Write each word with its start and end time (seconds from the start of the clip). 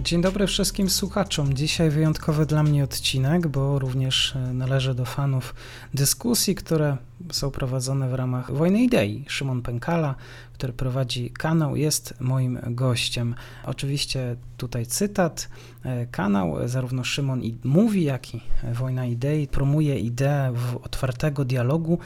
Dzień 0.00 0.22
dobry 0.22 0.46
wszystkim 0.46 0.90
słuchaczom. 0.90 1.54
Dzisiaj 1.54 1.90
wyjątkowy 1.90 2.46
dla 2.46 2.62
mnie 2.62 2.84
odcinek, 2.84 3.46
bo 3.48 3.78
również 3.78 4.36
e, 4.36 4.38
należę 4.38 4.94
do 4.94 5.04
fanów 5.04 5.54
dyskusji, 5.94 6.54
które 6.54 6.96
są 7.30 7.50
prowadzone 7.50 8.08
w 8.08 8.14
ramach 8.14 8.52
Wojny 8.52 8.82
Idei. 8.82 9.24
Szymon 9.28 9.62
Pękala, 9.62 10.14
który 10.52 10.72
prowadzi 10.72 11.30
kanał, 11.30 11.76
jest 11.76 12.14
moim 12.20 12.58
gościem. 12.66 13.34
Oczywiście 13.64 14.36
tutaj 14.56 14.86
cytat. 14.86 15.48
E, 15.84 16.06
kanał 16.06 16.68
zarówno 16.68 17.04
Szymon 17.04 17.42
mówi, 17.64 18.04
jak 18.04 18.34
i 18.34 18.40
Wojna 18.72 19.06
Idei 19.06 19.48
promuje 19.48 19.98
ideę 19.98 20.54
otwartego 20.82 21.44
dialogu 21.44 21.98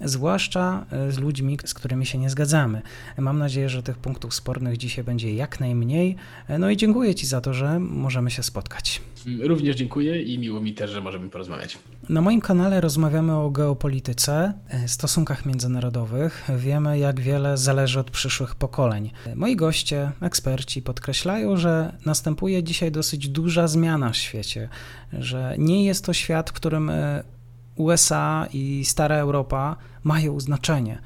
zwłaszcza 0.00 0.86
e, 0.90 1.12
z 1.12 1.18
ludźmi, 1.18 1.58
z 1.64 1.74
którymi 1.74 2.06
się 2.06 2.18
nie 2.18 2.30
zgadzamy. 2.30 2.82
Mam 3.18 3.38
nadzieję, 3.38 3.68
że 3.68 3.82
tych 3.82 3.98
punktów 3.98 4.34
spornych 4.34 4.76
dzisiaj 4.76 5.04
będzie 5.04 5.34
jak 5.34 5.60
najmniej. 5.60 6.16
E, 6.48 6.58
no 6.58 6.70
i 6.70 6.76
dziękuję 6.76 7.14
Ci 7.14 7.26
za 7.26 7.40
to, 7.40 7.54
że 7.54 7.80
możemy 7.80 8.30
się 8.30 8.42
spotkać. 8.42 9.02
Również 9.42 9.76
dziękuję 9.76 10.22
i 10.22 10.38
miło 10.38 10.60
mi 10.60 10.74
też, 10.74 10.90
że 10.90 11.00
możemy 11.00 11.30
porozmawiać. 11.30 11.78
Na 12.08 12.20
moim 12.20 12.40
kanale 12.40 12.80
rozmawiamy 12.80 13.34
o 13.36 13.50
geopolityce, 13.50 14.32
e, 14.34 14.55
stosunkach 14.86 15.46
międzynarodowych. 15.46 16.48
Wiemy, 16.56 16.98
jak 16.98 17.20
wiele 17.20 17.56
zależy 17.56 18.00
od 18.00 18.10
przyszłych 18.10 18.54
pokoleń. 18.54 19.10
Moi 19.34 19.56
goście, 19.56 20.12
eksperci 20.20 20.82
podkreślają, 20.82 21.56
że 21.56 21.96
następuje 22.06 22.62
dzisiaj 22.62 22.92
dosyć 22.92 23.28
duża 23.28 23.68
zmiana 23.68 24.10
w 24.10 24.16
świecie, 24.16 24.68
że 25.12 25.54
nie 25.58 25.84
jest 25.84 26.04
to 26.04 26.12
świat, 26.12 26.50
w 26.50 26.52
którym 26.52 26.90
USA 27.76 28.46
i 28.52 28.84
stara 28.84 29.16
Europa 29.16 29.76
mają 30.04 30.40
znaczenie. 30.40 30.98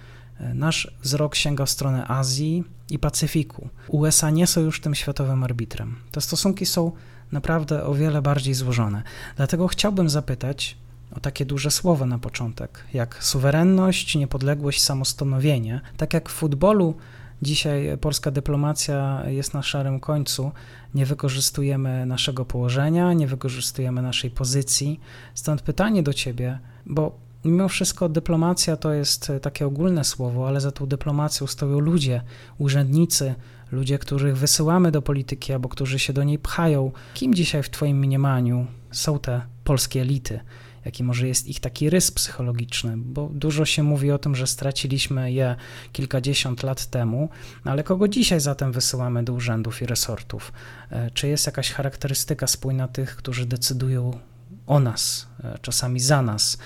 Nasz 0.55 0.95
wzrok 1.03 1.35
sięga 1.35 1.67
w 1.67 1.71
stronę 1.71 2.09
Azji 2.09 2.65
i 2.91 2.99
Pacyfiku. 2.99 3.69
USA 3.89 4.31
nie 4.31 4.47
są 4.47 4.61
już 4.61 4.81
tym 4.81 4.95
światowym 4.95 5.45
arbitrem. 5.45 5.97
Te 6.11 6.21
stosunki 6.21 6.67
są 6.67 6.93
naprawdę 7.33 7.85
o 7.85 7.95
wiele 7.95 8.23
bardziej 8.23 8.55
złożone. 8.55 9.03
Dlatego 9.37 9.69
chciałbym 9.69 10.09
zapytać 10.09 10.77
o 11.17 11.21
takie 11.21 11.47
duże 11.47 11.71
słowa 11.71 12.07
na 12.07 12.19
początek, 12.19 12.85
jak 12.95 13.25
suwerenność, 13.25 14.15
niepodległość, 14.15 14.83
samostanowienie. 14.83 15.81
Tak 15.97 16.15
jak 16.15 16.29
w 16.29 16.33
futbolu 16.33 16.95
Dzisiaj 17.43 17.99
polska 18.01 18.31
dyplomacja 18.31 19.23
jest 19.27 19.55
na 19.55 19.63
szarym 19.63 20.01
końcu. 20.01 20.53
Nie 20.95 21.07
wykorzystujemy 21.07 22.07
naszego 22.07 22.45
położenia, 22.45 23.13
nie 23.13 23.27
wykorzystujemy 23.27 24.03
naszej 24.03 24.31
pozycji. 24.31 25.01
Stąd 25.35 25.63
pytanie 25.63 26.03
do 26.03 26.15
ciebie, 26.15 26.59
bo 26.87 27.19
mimo 27.45 27.69
wszystko 27.69 28.09
dyplomacja 28.09 28.77
to 28.77 28.93
jest 28.93 29.33
takie 29.43 29.67
ogólne 29.67 30.05
słowo, 30.05 30.49
ale 30.49 30.61
za 30.61 30.73
tą 30.73 30.87
dyplomacją 30.87 31.47
stoją 31.47 31.81
ludzie, 31.81 32.23
urzędnicy, 32.59 33.35
ludzie, 33.73 33.99
których 33.99 34.37
wysyłamy 34.37 34.91
do 34.91 35.03
polityki 35.03 35.53
albo 35.53 35.69
którzy 35.69 35.99
się 35.99 36.13
do 36.13 36.25
niej 36.25 36.39
pchają. 36.39 36.93
Kim 37.15 37.35
dzisiaj 37.35 37.63
w 37.63 37.71
Twoim 37.71 37.99
mniemaniu 37.99 38.67
są 38.91 39.19
te 39.19 39.43
polskie 39.65 40.01
elity? 40.01 40.41
Jaki 40.85 41.05
może 41.05 41.29
jest 41.29 41.47
ich 41.47 41.61
taki 41.61 41.91
rys 41.91 42.11
psychologiczny, 42.11 42.95
bo 42.97 43.31
dużo 43.33 43.65
się 43.65 43.83
mówi 43.83 44.11
o 44.11 44.19
tym, 44.19 44.37
że 44.37 44.47
straciliśmy 44.47 45.33
je 45.33 45.57
kilkadziesiąt 45.93 46.63
lat 46.63 46.87
temu, 46.87 47.29
ale 47.65 47.83
kogo 47.83 48.09
dzisiaj 48.09 48.41
zatem 48.41 48.73
wysyłamy 48.73 49.25
do 49.25 49.33
urzędów 49.33 49.83
i 49.83 49.87
resortów? 49.87 50.53
E, 50.91 51.11
czy 51.11 51.29
jest 51.29 51.47
jakaś 51.47 51.73
charakterystyka 51.73 52.47
spójna 52.47 52.89
tych, 52.89 53.17
którzy 53.17 53.47
decydują 53.47 54.19
o 54.67 54.81
nas, 54.81 55.29
e, 55.45 55.59
czasami 55.63 56.01
za 56.01 56.23
nas? 56.23 56.59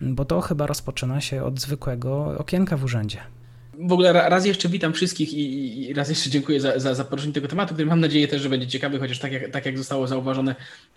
Bo 0.00 0.24
to 0.24 0.40
chyba 0.40 0.66
rozpoczyna 0.66 1.20
się 1.20 1.44
od 1.44 1.60
zwykłego 1.60 2.38
okienka 2.38 2.76
w 2.76 2.84
urzędzie. 2.84 3.18
W 3.78 3.92
ogóle 3.92 4.12
raz 4.12 4.46
jeszcze 4.46 4.68
witam 4.68 4.92
wszystkich 4.92 5.34
i, 5.34 5.94
raz 5.94 6.08
jeszcze 6.08 6.30
dziękuję 6.30 6.60
za, 6.60 6.78
za, 6.78 6.94
za 6.94 7.04
poruszenie 7.04 7.32
tego 7.32 7.48
tematu, 7.48 7.74
który 7.74 7.88
mam 7.88 8.00
nadzieję 8.00 8.28
też, 8.28 8.42
że 8.42 8.48
będzie 8.48 8.66
ciekawy, 8.66 8.98
chociaż 8.98 9.18
tak 9.18 9.32
jak, 9.32 9.50
tak 9.50 9.66
jak 9.66 9.78
zostało 9.78 10.06
zauważone, 10.06 10.54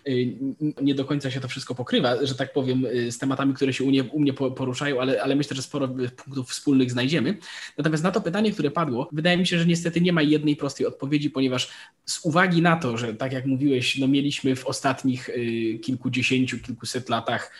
y, 0.08 0.34
nie 0.82 0.94
do 0.94 1.04
końca 1.04 1.30
się 1.30 1.40
to 1.40 1.48
wszystko 1.48 1.74
pokrywa, 1.74 2.26
że 2.26 2.34
tak 2.34 2.52
powiem, 2.52 2.86
y, 2.86 3.12
z 3.12 3.18
tematami, 3.18 3.54
które 3.54 3.72
się 3.72 3.84
u 3.84 3.86
mnie, 3.86 4.04
u 4.04 4.20
mnie 4.20 4.32
poruszają, 4.32 5.00
ale, 5.00 5.22
ale 5.22 5.36
myślę, 5.36 5.56
że 5.56 5.62
sporo 5.62 5.88
punktów 5.88 6.50
wspólnych 6.50 6.90
znajdziemy. 6.90 7.36
Natomiast 7.78 8.04
na 8.04 8.12
to 8.12 8.20
pytanie, 8.20 8.52
które 8.52 8.70
padło, 8.70 9.08
wydaje 9.12 9.36
mi 9.36 9.46
się, 9.46 9.58
że 9.58 9.66
niestety 9.66 10.00
nie 10.00 10.12
ma 10.12 10.22
jednej 10.22 10.56
prostej 10.56 10.86
odpowiedzi, 10.86 11.30
ponieważ 11.30 11.70
z 12.04 12.24
uwagi 12.24 12.62
na 12.62 12.76
to, 12.76 12.96
że 12.96 13.14
tak 13.14 13.32
jak 13.32 13.46
mówiłeś, 13.46 13.98
no 13.98 14.08
mieliśmy 14.08 14.56
w 14.56 14.66
ostatnich 14.66 15.28
y, 15.28 15.78
kilkudziesięciu, 15.82 16.58
kilkuset 16.58 17.08
latach 17.08 17.52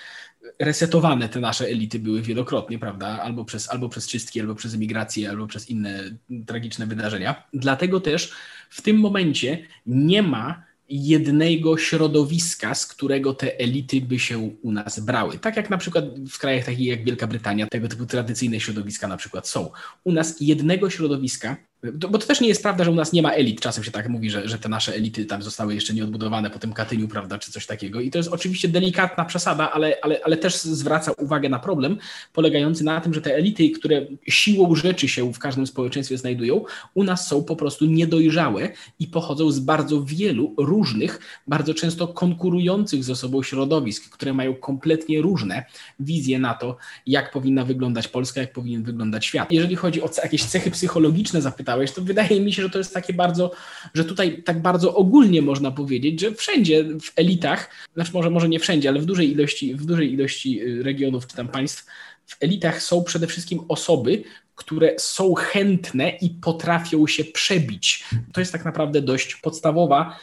resetowane 0.59 1.29
te 1.29 1.41
nasze 1.41 1.67
elity 1.67 1.99
były 1.99 2.23
wielokrotnie, 2.23 2.79
prawda? 2.79 3.07
Albo 3.23 3.45
przez, 3.45 3.71
albo 3.71 3.89
przez 3.89 4.09
czystki, 4.09 4.41
albo 4.41 4.55
przez 4.55 4.75
emigrację, 4.75 5.31
albo 5.31 5.47
przez 5.47 5.71
inne 5.71 6.05
tragiczne 6.47 6.87
wydarzenia. 6.87 7.43
Dlatego 7.53 8.01
też 8.01 8.33
w 8.71 8.83
tym 8.83 8.97
momencie 8.97 9.67
nie 9.87 10.23
ma 10.23 10.67
jednego 10.89 11.79
środowiska, 11.79 12.75
z 12.75 12.87
którego 12.87 13.35
te 13.35 13.59
elity 13.59 14.01
by 14.01 14.19
się 14.19 14.39
u 14.39 14.73
nas 14.73 15.01
brały. 15.01 15.39
Tak 15.39 15.57
jak 15.57 15.71
na 15.71 15.79
przykład 15.79 16.05
w 16.31 16.39
krajach 16.39 16.65
takich 16.65 16.87
jak 16.87 17.05
Wielka 17.05 17.27
Brytania, 17.27 17.67
tego 17.67 17.89
typu 17.89 18.07
tradycyjne 18.07 18.61
środowiska 18.61 19.09
na 19.09 19.17
przykład 19.17 19.49
są. 19.49 19.71
U 20.05 20.13
nas 20.13 20.37
jednego 20.41 20.91
środowiska, 20.91 21.57
bo 21.93 22.19
to 22.19 22.27
też 22.27 22.41
nie 22.41 22.49
jest 22.49 22.63
prawda, 22.63 22.85
że 22.85 22.91
u 22.91 22.95
nas 22.95 23.13
nie 23.13 23.23
ma 23.23 23.33
elit. 23.33 23.61
Czasem 23.61 23.85
się 23.85 23.91
tak 23.91 24.09
mówi, 24.09 24.31
że, 24.31 24.49
że 24.49 24.59
te 24.59 24.69
nasze 24.69 24.95
elity 24.95 25.25
tam 25.25 25.43
zostały 25.43 25.75
jeszcze 25.75 25.95
nieodbudowane 25.95 26.51
po 26.51 26.59
tym 26.59 26.73
Katyniu, 26.73 27.09
prawda, 27.09 27.39
czy 27.39 27.53
coś 27.53 27.67
takiego. 27.67 28.01
I 28.01 28.11
to 28.11 28.19
jest 28.19 28.29
oczywiście 28.33 28.69
delikatna 28.69 29.25
przesada, 29.25 29.73
ale, 29.73 29.97
ale, 30.03 30.21
ale 30.25 30.37
też 30.37 30.57
zwraca 30.57 31.13
uwagę 31.13 31.49
na 31.49 31.59
problem 31.59 31.99
polegający 32.33 32.85
na 32.85 33.01
tym, 33.01 33.15
że 33.15 33.21
te 33.21 33.35
elity, 33.35 33.71
które 33.71 34.07
siłą 34.29 34.75
rzeczy 34.75 35.09
się 35.09 35.33
w 35.33 35.39
każdym 35.39 35.67
społeczeństwie 35.67 36.19
znajdują, 36.19 36.65
u 36.95 37.05
nas 37.05 37.29
są 37.29 37.45
po 37.45 37.57
prostu 37.57 37.87
niedojrzałe 37.87 38.69
i 38.99 39.07
pochodzą 39.07 39.51
z 39.51 39.59
bardzo 39.59 40.03
wielu 40.03 40.55
różnych, 40.59 41.21
bardzo 41.47 41.75
często 41.75 42.09
konkurujących 42.09 43.05
ze 43.05 43.17
sobą 43.17 43.43
środowisk, 43.43 44.11
które 44.11 44.35
mają 44.35 44.55
kompletnie 44.55 45.23
różne 45.23 45.65
wizje 46.01 46.39
na 46.39 46.55
to, 46.55 46.77
jak 47.07 47.33
powinna 47.33 47.65
wyglądać 47.65 48.09
Polska, 48.09 48.41
jak 48.41 48.53
powinien 48.53 48.83
wyglądać 48.83 49.27
świat. 49.27 49.53
Jeżeli 49.53 49.77
chodzi 49.77 50.03
o 50.03 50.11
jakieś 50.23 50.45
cechy 50.45 50.71
psychologiczne 50.71 51.43
zapytania, 51.43 51.67
pytałeś, 51.77 51.93
to 51.93 52.03
wydaje 52.03 52.41
mi 52.41 52.53
się, 52.53 52.63
że 52.63 52.71
to 52.71 52.79
jest 52.79 52.95
takie 52.95 53.13
bardzo, 53.13 53.51
że 53.95 54.05
tutaj 54.05 54.43
tak 54.43 54.63
bardzo 54.63 54.95
ogólnie 54.95 55.43
można 55.43 55.71
powiedzieć, 55.71 56.21
że 56.21 56.35
wszędzie 56.35 56.85
w 56.85 57.13
elitach, 57.17 57.71
znaczy 57.95 58.11
może, 58.15 58.31
może 58.31 58.49
nie 58.49 58.61
wszędzie, 58.61 58.89
ale 58.89 59.01
w 59.01 59.05
dużej 59.05 59.33
ilości, 59.33 59.75
w 59.75 59.87
dużej 59.87 60.13
ilości 60.13 60.61
y, 60.63 60.83
regionów 60.83 61.27
czy 61.27 61.37
tam 61.37 61.49
państw, 61.49 61.87
w 62.27 62.37
elitach 62.41 62.83
są 62.83 63.05
przede 63.05 63.27
wszystkim 63.27 63.61
osoby, 63.69 64.25
które 64.55 64.95
są 64.99 65.35
chętne 65.35 66.11
i 66.11 66.31
potrafią 66.31 67.07
się 67.07 67.25
przebić. 67.25 68.05
To 68.33 68.41
jest 68.41 68.53
tak 68.53 68.65
naprawdę 68.65 69.03
dość 69.03 69.37
podstawowa 69.37 70.19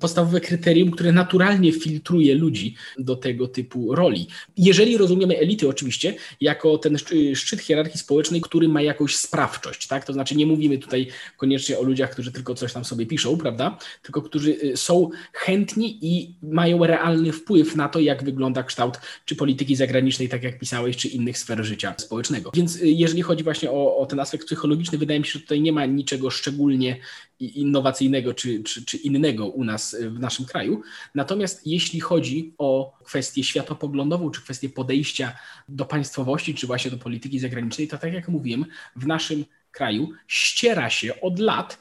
podstawowe 0.00 0.40
kryterium, 0.40 0.90
które 0.90 1.12
naturalnie 1.12 1.72
filtruje 1.72 2.34
ludzi 2.34 2.74
do 2.98 3.16
tego 3.16 3.48
typu 3.48 3.94
roli. 3.94 4.26
Jeżeli 4.56 4.98
rozumiemy 4.98 5.38
elity 5.38 5.68
oczywiście 5.68 6.14
jako 6.40 6.78
ten 6.78 6.96
szczyt 7.34 7.60
hierarchii 7.60 7.98
społecznej, 8.00 8.40
który 8.40 8.68
ma 8.68 8.82
jakąś 8.82 9.16
sprawczość, 9.16 9.86
tak? 9.86 10.04
To 10.04 10.12
znaczy 10.12 10.36
nie 10.36 10.46
mówimy 10.46 10.78
tutaj 10.78 11.06
koniecznie 11.36 11.78
o 11.78 11.82
ludziach, 11.82 12.10
którzy 12.10 12.32
tylko 12.32 12.54
coś 12.54 12.72
tam 12.72 12.84
sobie 12.84 13.06
piszą, 13.06 13.38
prawda? 13.38 13.78
Tylko 14.02 14.22
którzy 14.22 14.50
y, 14.64 14.76
są 14.76 15.10
chętni 15.32 15.98
i 16.02 16.34
mają 16.42 16.86
realny 16.86 17.32
wpływ 17.32 17.76
na 17.76 17.88
to, 17.88 18.00
jak 18.00 18.24
wygląda 18.24 18.62
kształt 18.62 18.98
czy 19.24 19.36
polityki 19.36 19.76
zagranicznej, 19.76 20.28
tak 20.28 20.42
jak 20.42 20.58
pisałeś, 20.58 20.96
czy 20.96 21.08
innych 21.08 21.38
sfer 21.38 21.64
życia 21.64 21.94
społecznego. 21.98 22.50
Więc 22.54 22.76
y, 22.76 22.90
jeżeli 22.90 23.22
chodzi 23.22 23.44
właśnie 23.44 23.70
o, 23.70 23.96
o 23.96 24.06
ten 24.06 24.20
aspekt 24.20 24.46
psychologiczny, 24.46 24.98
wydaje 24.98 25.20
mi 25.20 25.26
się, 25.26 25.32
że 25.32 25.40
tutaj 25.40 25.60
nie 25.60 25.72
ma 25.72 25.86
niczego 25.86 26.30
szczególnie 26.30 26.96
innowacyjnego 27.40 28.34
czy, 28.34 28.62
czy, 28.62 28.84
czy 28.84 28.96
innego 28.96 29.46
u 29.46 29.64
nas 29.64 29.73
y, 29.94 30.10
w 30.10 30.20
naszym 30.20 30.46
kraju. 30.46 30.82
Natomiast 31.14 31.66
jeśli 31.66 32.00
chodzi 32.00 32.54
o 32.58 32.98
kwestię 33.04 33.44
światopoglądową, 33.44 34.30
czy 34.30 34.42
kwestię 34.42 34.68
podejścia 34.68 35.32
do 35.68 35.84
państwowości, 35.84 36.54
czy 36.54 36.66
właśnie 36.66 36.90
do 36.90 36.98
polityki 36.98 37.38
zagranicznej, 37.38 37.88
to 37.88 37.98
tak 37.98 38.12
jak 38.12 38.28
mówiłem, 38.28 38.64
w 38.96 39.06
naszym 39.06 39.44
kraju 39.70 40.08
ściera 40.26 40.90
się 40.90 41.20
od 41.20 41.38
lat 41.38 41.78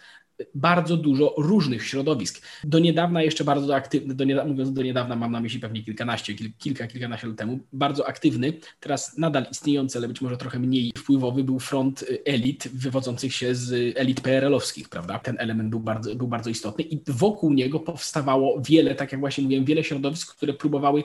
bardzo 0.55 0.97
dużo 0.97 1.33
różnych 1.37 1.87
środowisk. 1.87 2.41
Do 2.63 2.79
niedawna 2.79 3.23
jeszcze 3.23 3.43
bardzo 3.43 3.75
aktywny, 3.75 4.15
do 4.15 4.23
niedawna, 4.23 4.51
mówiąc 4.51 4.73
do 4.73 4.83
niedawna 4.83 5.15
mam 5.15 5.31
na 5.31 5.39
myśli 5.39 5.59
pewnie 5.59 5.83
kilkanaście, 5.83 6.33
kilka, 6.57 6.87
kilkanaście 6.87 7.27
lat 7.27 7.37
temu, 7.37 7.59
bardzo 7.73 8.07
aktywny, 8.07 8.53
teraz 8.79 9.17
nadal 9.17 9.45
istniejący, 9.51 9.97
ale 9.97 10.07
być 10.07 10.21
może 10.21 10.37
trochę 10.37 10.59
mniej 10.59 10.91
wpływowy 10.97 11.43
był 11.43 11.59
front 11.59 12.05
elit 12.25 12.67
wywodzących 12.67 13.35
się 13.35 13.55
z 13.55 13.97
elit 13.97 14.21
PRL-owskich, 14.21 14.89
prawda? 14.89 15.19
Ten 15.19 15.35
element 15.39 15.69
był 15.69 15.79
bardzo, 15.79 16.15
był 16.15 16.27
bardzo 16.27 16.49
istotny 16.49 16.83
i 16.83 16.99
wokół 17.07 17.53
niego 17.53 17.79
powstawało 17.79 18.61
wiele, 18.61 18.95
tak 18.95 19.11
jak 19.11 19.21
właśnie 19.21 19.43
mówiłem, 19.43 19.65
wiele 19.65 19.83
środowisk, 19.83 20.35
które 20.35 20.53
próbowały 20.53 21.03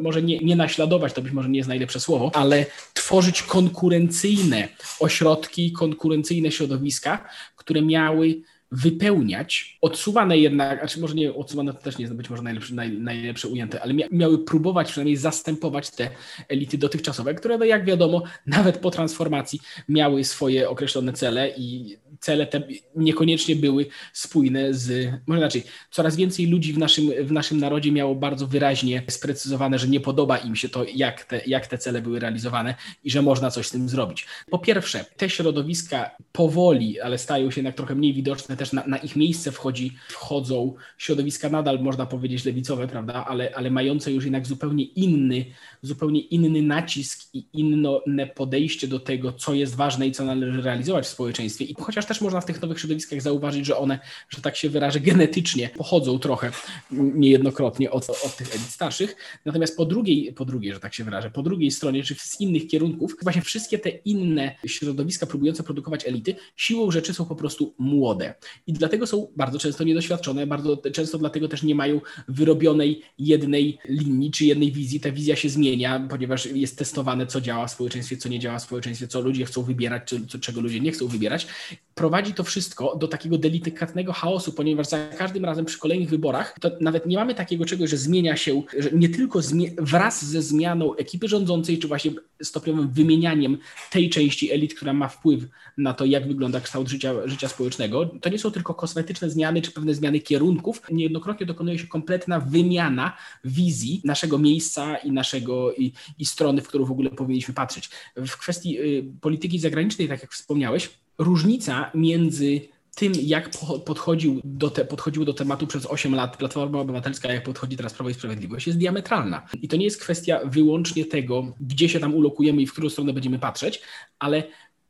może 0.00 0.22
nie, 0.22 0.38
nie 0.38 0.56
naśladować, 0.56 1.12
to 1.12 1.22
być 1.22 1.32
może 1.32 1.48
nie 1.48 1.58
jest 1.58 1.68
najlepsze 1.68 2.00
słowo, 2.00 2.30
ale 2.34 2.66
tworzyć 2.94 3.42
konkurencyjne 3.42 4.68
ośrodki, 5.00 5.72
konkurencyjne 5.72 6.52
środowiska, 6.52 7.28
które 7.56 7.82
miały 7.82 8.42
wypełniać, 8.72 9.78
odsuwane 9.80 10.38
jednak, 10.38 10.78
znaczy 10.78 11.00
może 11.00 11.14
nie 11.14 11.34
odsuwane 11.34 11.72
to 11.74 11.80
też 11.80 11.98
nie 11.98 12.02
jest 12.02 12.14
być 12.14 12.30
może 12.30 12.42
najlepsze, 12.42 12.74
naj, 12.74 12.90
najlepsze 12.90 13.48
ujęte, 13.48 13.82
ale 13.82 13.94
miały 13.94 14.44
próbować 14.44 14.90
przynajmniej 14.90 15.16
zastępować 15.16 15.90
te 15.90 16.10
elity 16.48 16.78
dotychczasowe, 16.78 17.34
które 17.34 17.58
no 17.58 17.64
jak 17.64 17.84
wiadomo, 17.84 18.22
nawet 18.46 18.78
po 18.78 18.90
transformacji 18.90 19.60
miały 19.88 20.24
swoje 20.24 20.70
określone 20.70 21.12
cele 21.12 21.50
i 21.56 21.96
cele 22.20 22.46
te 22.46 22.62
niekoniecznie 22.96 23.56
były 23.56 23.86
spójne 24.12 24.74
z, 24.74 25.12
może 25.26 25.40
inaczej, 25.40 25.62
coraz 25.90 26.16
więcej 26.16 26.46
ludzi 26.46 26.72
w 26.72 26.78
naszym, 26.78 27.10
w 27.24 27.32
naszym 27.32 27.58
narodzie 27.58 27.92
miało 27.92 28.14
bardzo 28.14 28.46
wyraźnie 28.46 29.02
sprecyzowane, 29.08 29.78
że 29.78 29.88
nie 29.88 30.00
podoba 30.00 30.38
im 30.38 30.56
się 30.56 30.68
to, 30.68 30.84
jak 30.94 31.24
te, 31.24 31.40
jak 31.46 31.66
te 31.66 31.78
cele 31.78 32.02
były 32.02 32.20
realizowane 32.20 32.74
i 33.04 33.10
że 33.10 33.22
można 33.22 33.50
coś 33.50 33.66
z 33.66 33.70
tym 33.70 33.88
zrobić. 33.88 34.26
Po 34.50 34.58
pierwsze, 34.58 35.04
te 35.16 35.30
środowiska 35.30 36.10
powoli, 36.32 37.00
ale 37.00 37.18
stają 37.18 37.50
się 37.50 37.60
jednak 37.60 37.74
trochę 37.74 37.94
mniej 37.94 38.14
widoczne, 38.14 38.56
też 38.56 38.72
na, 38.72 38.86
na 38.86 38.96
ich 38.96 39.16
miejsce 39.16 39.52
wchodzi, 39.52 39.96
wchodzą 40.08 40.74
środowiska 40.98 41.48
nadal, 41.48 41.80
można 41.80 42.06
powiedzieć, 42.06 42.44
lewicowe, 42.44 42.88
prawda, 42.88 43.24
ale, 43.28 43.54
ale 43.54 43.70
mające 43.70 44.12
już 44.12 44.24
jednak 44.24 44.46
zupełnie 44.46 44.84
inny, 44.84 45.44
zupełnie 45.82 46.20
inny 46.20 46.62
nacisk 46.62 47.28
i 47.34 47.46
inne 47.52 48.26
podejście 48.26 48.88
do 48.88 49.00
tego, 49.00 49.32
co 49.32 49.54
jest 49.54 49.74
ważne 49.74 50.06
i 50.06 50.12
co 50.12 50.24
należy 50.24 50.62
realizować 50.62 51.04
w 51.04 51.08
społeczeństwie. 51.08 51.64
I 51.64 51.74
chociaż 51.74 52.05
też 52.06 52.20
można 52.20 52.40
w 52.40 52.44
tych 52.44 52.62
nowych 52.62 52.80
środowiskach 52.80 53.22
zauważyć, 53.22 53.66
że 53.66 53.76
one, 53.76 53.98
że 54.28 54.42
tak 54.42 54.56
się 54.56 54.68
wyrażę, 54.68 55.00
genetycznie 55.00 55.68
pochodzą 55.68 56.18
trochę 56.18 56.50
niejednokrotnie 56.90 57.90
od, 57.90 58.10
od 58.10 58.36
tych 58.36 58.54
elit 58.54 58.66
starszych. 58.66 59.16
Natomiast 59.44 59.76
po 59.76 59.84
drugiej, 59.84 60.32
po 60.32 60.44
drugiej, 60.44 60.74
że 60.74 60.80
tak 60.80 60.94
się 60.94 61.04
wyrażę, 61.04 61.30
po 61.30 61.42
drugiej 61.42 61.70
stronie, 61.70 62.02
czy 62.02 62.14
z 62.14 62.40
innych 62.40 62.66
kierunków, 62.66 63.16
właśnie 63.22 63.42
wszystkie 63.42 63.78
te 63.78 63.88
inne 63.90 64.54
środowiska 64.66 65.26
próbujące 65.26 65.62
produkować 65.62 66.08
elity, 66.08 66.34
siłą 66.56 66.90
rzeczy 66.90 67.14
są 67.14 67.24
po 67.24 67.36
prostu 67.36 67.74
młode. 67.78 68.34
I 68.66 68.72
dlatego 68.72 69.06
są 69.06 69.32
bardzo 69.36 69.58
często 69.58 69.84
niedoświadczone, 69.84 70.46
bardzo 70.46 70.76
często 70.76 71.18
dlatego 71.18 71.48
też 71.48 71.62
nie 71.62 71.74
mają 71.74 72.00
wyrobionej 72.28 73.02
jednej 73.18 73.78
linii 73.88 74.30
czy 74.30 74.44
jednej 74.44 74.72
wizji. 74.72 75.00
Ta 75.00 75.12
wizja 75.12 75.36
się 75.36 75.48
zmienia, 75.48 76.06
ponieważ 76.10 76.46
jest 76.46 76.78
testowane, 76.78 77.26
co 77.26 77.40
działa 77.40 77.66
w 77.66 77.70
społeczeństwie, 77.70 78.16
co 78.16 78.28
nie 78.28 78.38
działa 78.38 78.58
w 78.58 78.62
społeczeństwie, 78.62 79.08
co 79.08 79.20
ludzie 79.20 79.44
chcą 79.44 79.62
wybierać, 79.62 80.02
czy, 80.06 80.26
co, 80.26 80.38
czego 80.38 80.60
ludzie 80.60 80.80
nie 80.80 80.92
chcą 80.92 81.06
wybierać 81.06 81.46
prowadzi 81.96 82.34
to 82.34 82.44
wszystko 82.44 82.96
do 82.96 83.08
takiego 83.08 83.38
delikatnego 83.38 84.12
chaosu, 84.12 84.52
ponieważ 84.52 84.86
za 84.86 85.08
każdym 85.08 85.44
razem 85.44 85.64
przy 85.64 85.78
kolejnych 85.78 86.08
wyborach 86.08 86.56
to 86.60 86.70
nawet 86.80 87.06
nie 87.06 87.16
mamy 87.16 87.34
takiego 87.34 87.64
czegoś, 87.64 87.90
że 87.90 87.96
zmienia 87.96 88.36
się, 88.36 88.62
że 88.78 88.90
nie 88.92 89.08
tylko 89.08 89.40
wraz 89.78 90.24
ze 90.24 90.42
zmianą 90.42 90.96
ekipy 90.96 91.28
rządzącej, 91.28 91.78
czy 91.78 91.88
właśnie 91.88 92.12
stopniowym 92.42 92.88
wymienianiem 92.88 93.58
tej 93.90 94.10
części 94.10 94.52
elit, 94.52 94.74
która 94.74 94.92
ma 94.92 95.08
wpływ 95.08 95.44
na 95.78 95.94
to, 95.94 96.04
jak 96.04 96.28
wygląda 96.28 96.60
kształt 96.60 96.88
życia, 96.88 97.14
życia 97.24 97.48
społecznego, 97.48 98.06
to 98.06 98.28
nie 98.28 98.38
są 98.38 98.50
tylko 98.50 98.74
kosmetyczne 98.74 99.30
zmiany, 99.30 99.62
czy 99.62 99.70
pewne 99.70 99.94
zmiany 99.94 100.20
kierunków. 100.20 100.82
Niejednokrotnie 100.90 101.46
dokonuje 101.46 101.78
się 101.78 101.86
kompletna 101.86 102.40
wymiana 102.40 103.16
wizji 103.44 104.00
naszego 104.04 104.38
miejsca 104.38 104.96
i 104.96 105.12
naszego 105.12 105.72
i, 105.72 105.92
i 106.18 106.26
strony, 106.26 106.62
w 106.62 106.68
którą 106.68 106.84
w 106.84 106.90
ogóle 106.90 107.10
powinniśmy 107.10 107.54
patrzeć. 107.54 107.90
W 108.16 108.36
kwestii 108.36 108.80
y, 108.80 109.04
polityki 109.20 109.58
zagranicznej, 109.58 110.08
tak 110.08 110.22
jak 110.22 110.32
wspomniałeś, 110.32 110.90
różnica 111.18 111.90
między 111.94 112.60
tym, 112.96 113.12
jak 113.22 113.50
podchodził 113.84 114.40
do 114.44 114.70
te, 114.70 114.84
podchodził 114.84 115.24
do 115.24 115.34
tematu 115.34 115.66
przez 115.66 115.86
8 115.86 116.14
lat 116.14 116.36
Platforma 116.36 116.78
Obywatelska, 116.78 117.32
jak 117.32 117.42
podchodzi 117.42 117.76
teraz 117.76 117.94
Prawo 117.94 118.10
i 118.10 118.14
Sprawiedliwość, 118.14 118.66
jest 118.66 118.78
diametralna. 118.78 119.46
I 119.62 119.68
to 119.68 119.76
nie 119.76 119.84
jest 119.84 120.00
kwestia 120.00 120.40
wyłącznie 120.44 121.04
tego, 121.04 121.54
gdzie 121.60 121.88
się 121.88 122.00
tam 122.00 122.14
ulokujemy 122.14 122.62
i 122.62 122.66
w 122.66 122.72
którą 122.72 122.88
stronę 122.88 123.12
będziemy 123.12 123.38
patrzeć, 123.38 123.82
ale 124.18 124.42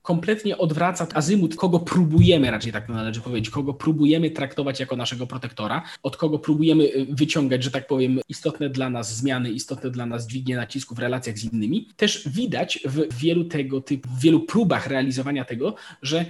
kompletnie 0.07 0.59
odwraca 0.59 1.07
azymut, 1.15 1.57
kogo 1.57 1.79
próbujemy, 1.79 2.51
raczej 2.51 2.73
tak 2.73 2.89
należy 2.89 3.21
powiedzieć, 3.21 3.51
kogo 3.51 3.75
próbujemy 3.75 4.31
traktować 4.31 4.81
jako 4.81 4.97
naszego 4.97 5.27
protektora, 5.27 5.83
od 6.03 6.17
kogo 6.17 6.39
próbujemy 6.39 6.85
y, 6.85 7.07
wyciągać, 7.11 7.65
że 7.65 7.71
tak 7.71 7.87
powiem, 7.87 8.21
istotne 8.29 8.71
dla 8.71 8.91
nas 8.91 9.17
zmiany, 9.17 9.51
istotne 9.51 9.91
dla 9.91 10.07
nas 10.07 10.27
dźwignie 10.27 10.57
nacisku 10.57 10.95
w 10.95 10.99
relacjach 10.99 11.39
z 11.39 11.45
innymi. 11.45 11.89
Też 11.97 12.29
widać 12.29 12.81
w 12.85 13.19
wielu 13.19 13.45
tego 13.45 13.81
typu, 13.81 14.09
w 14.09 14.21
wielu 14.21 14.41
próbach 14.41 14.87
realizowania 14.87 15.45
tego, 15.45 15.75
że 16.03 16.25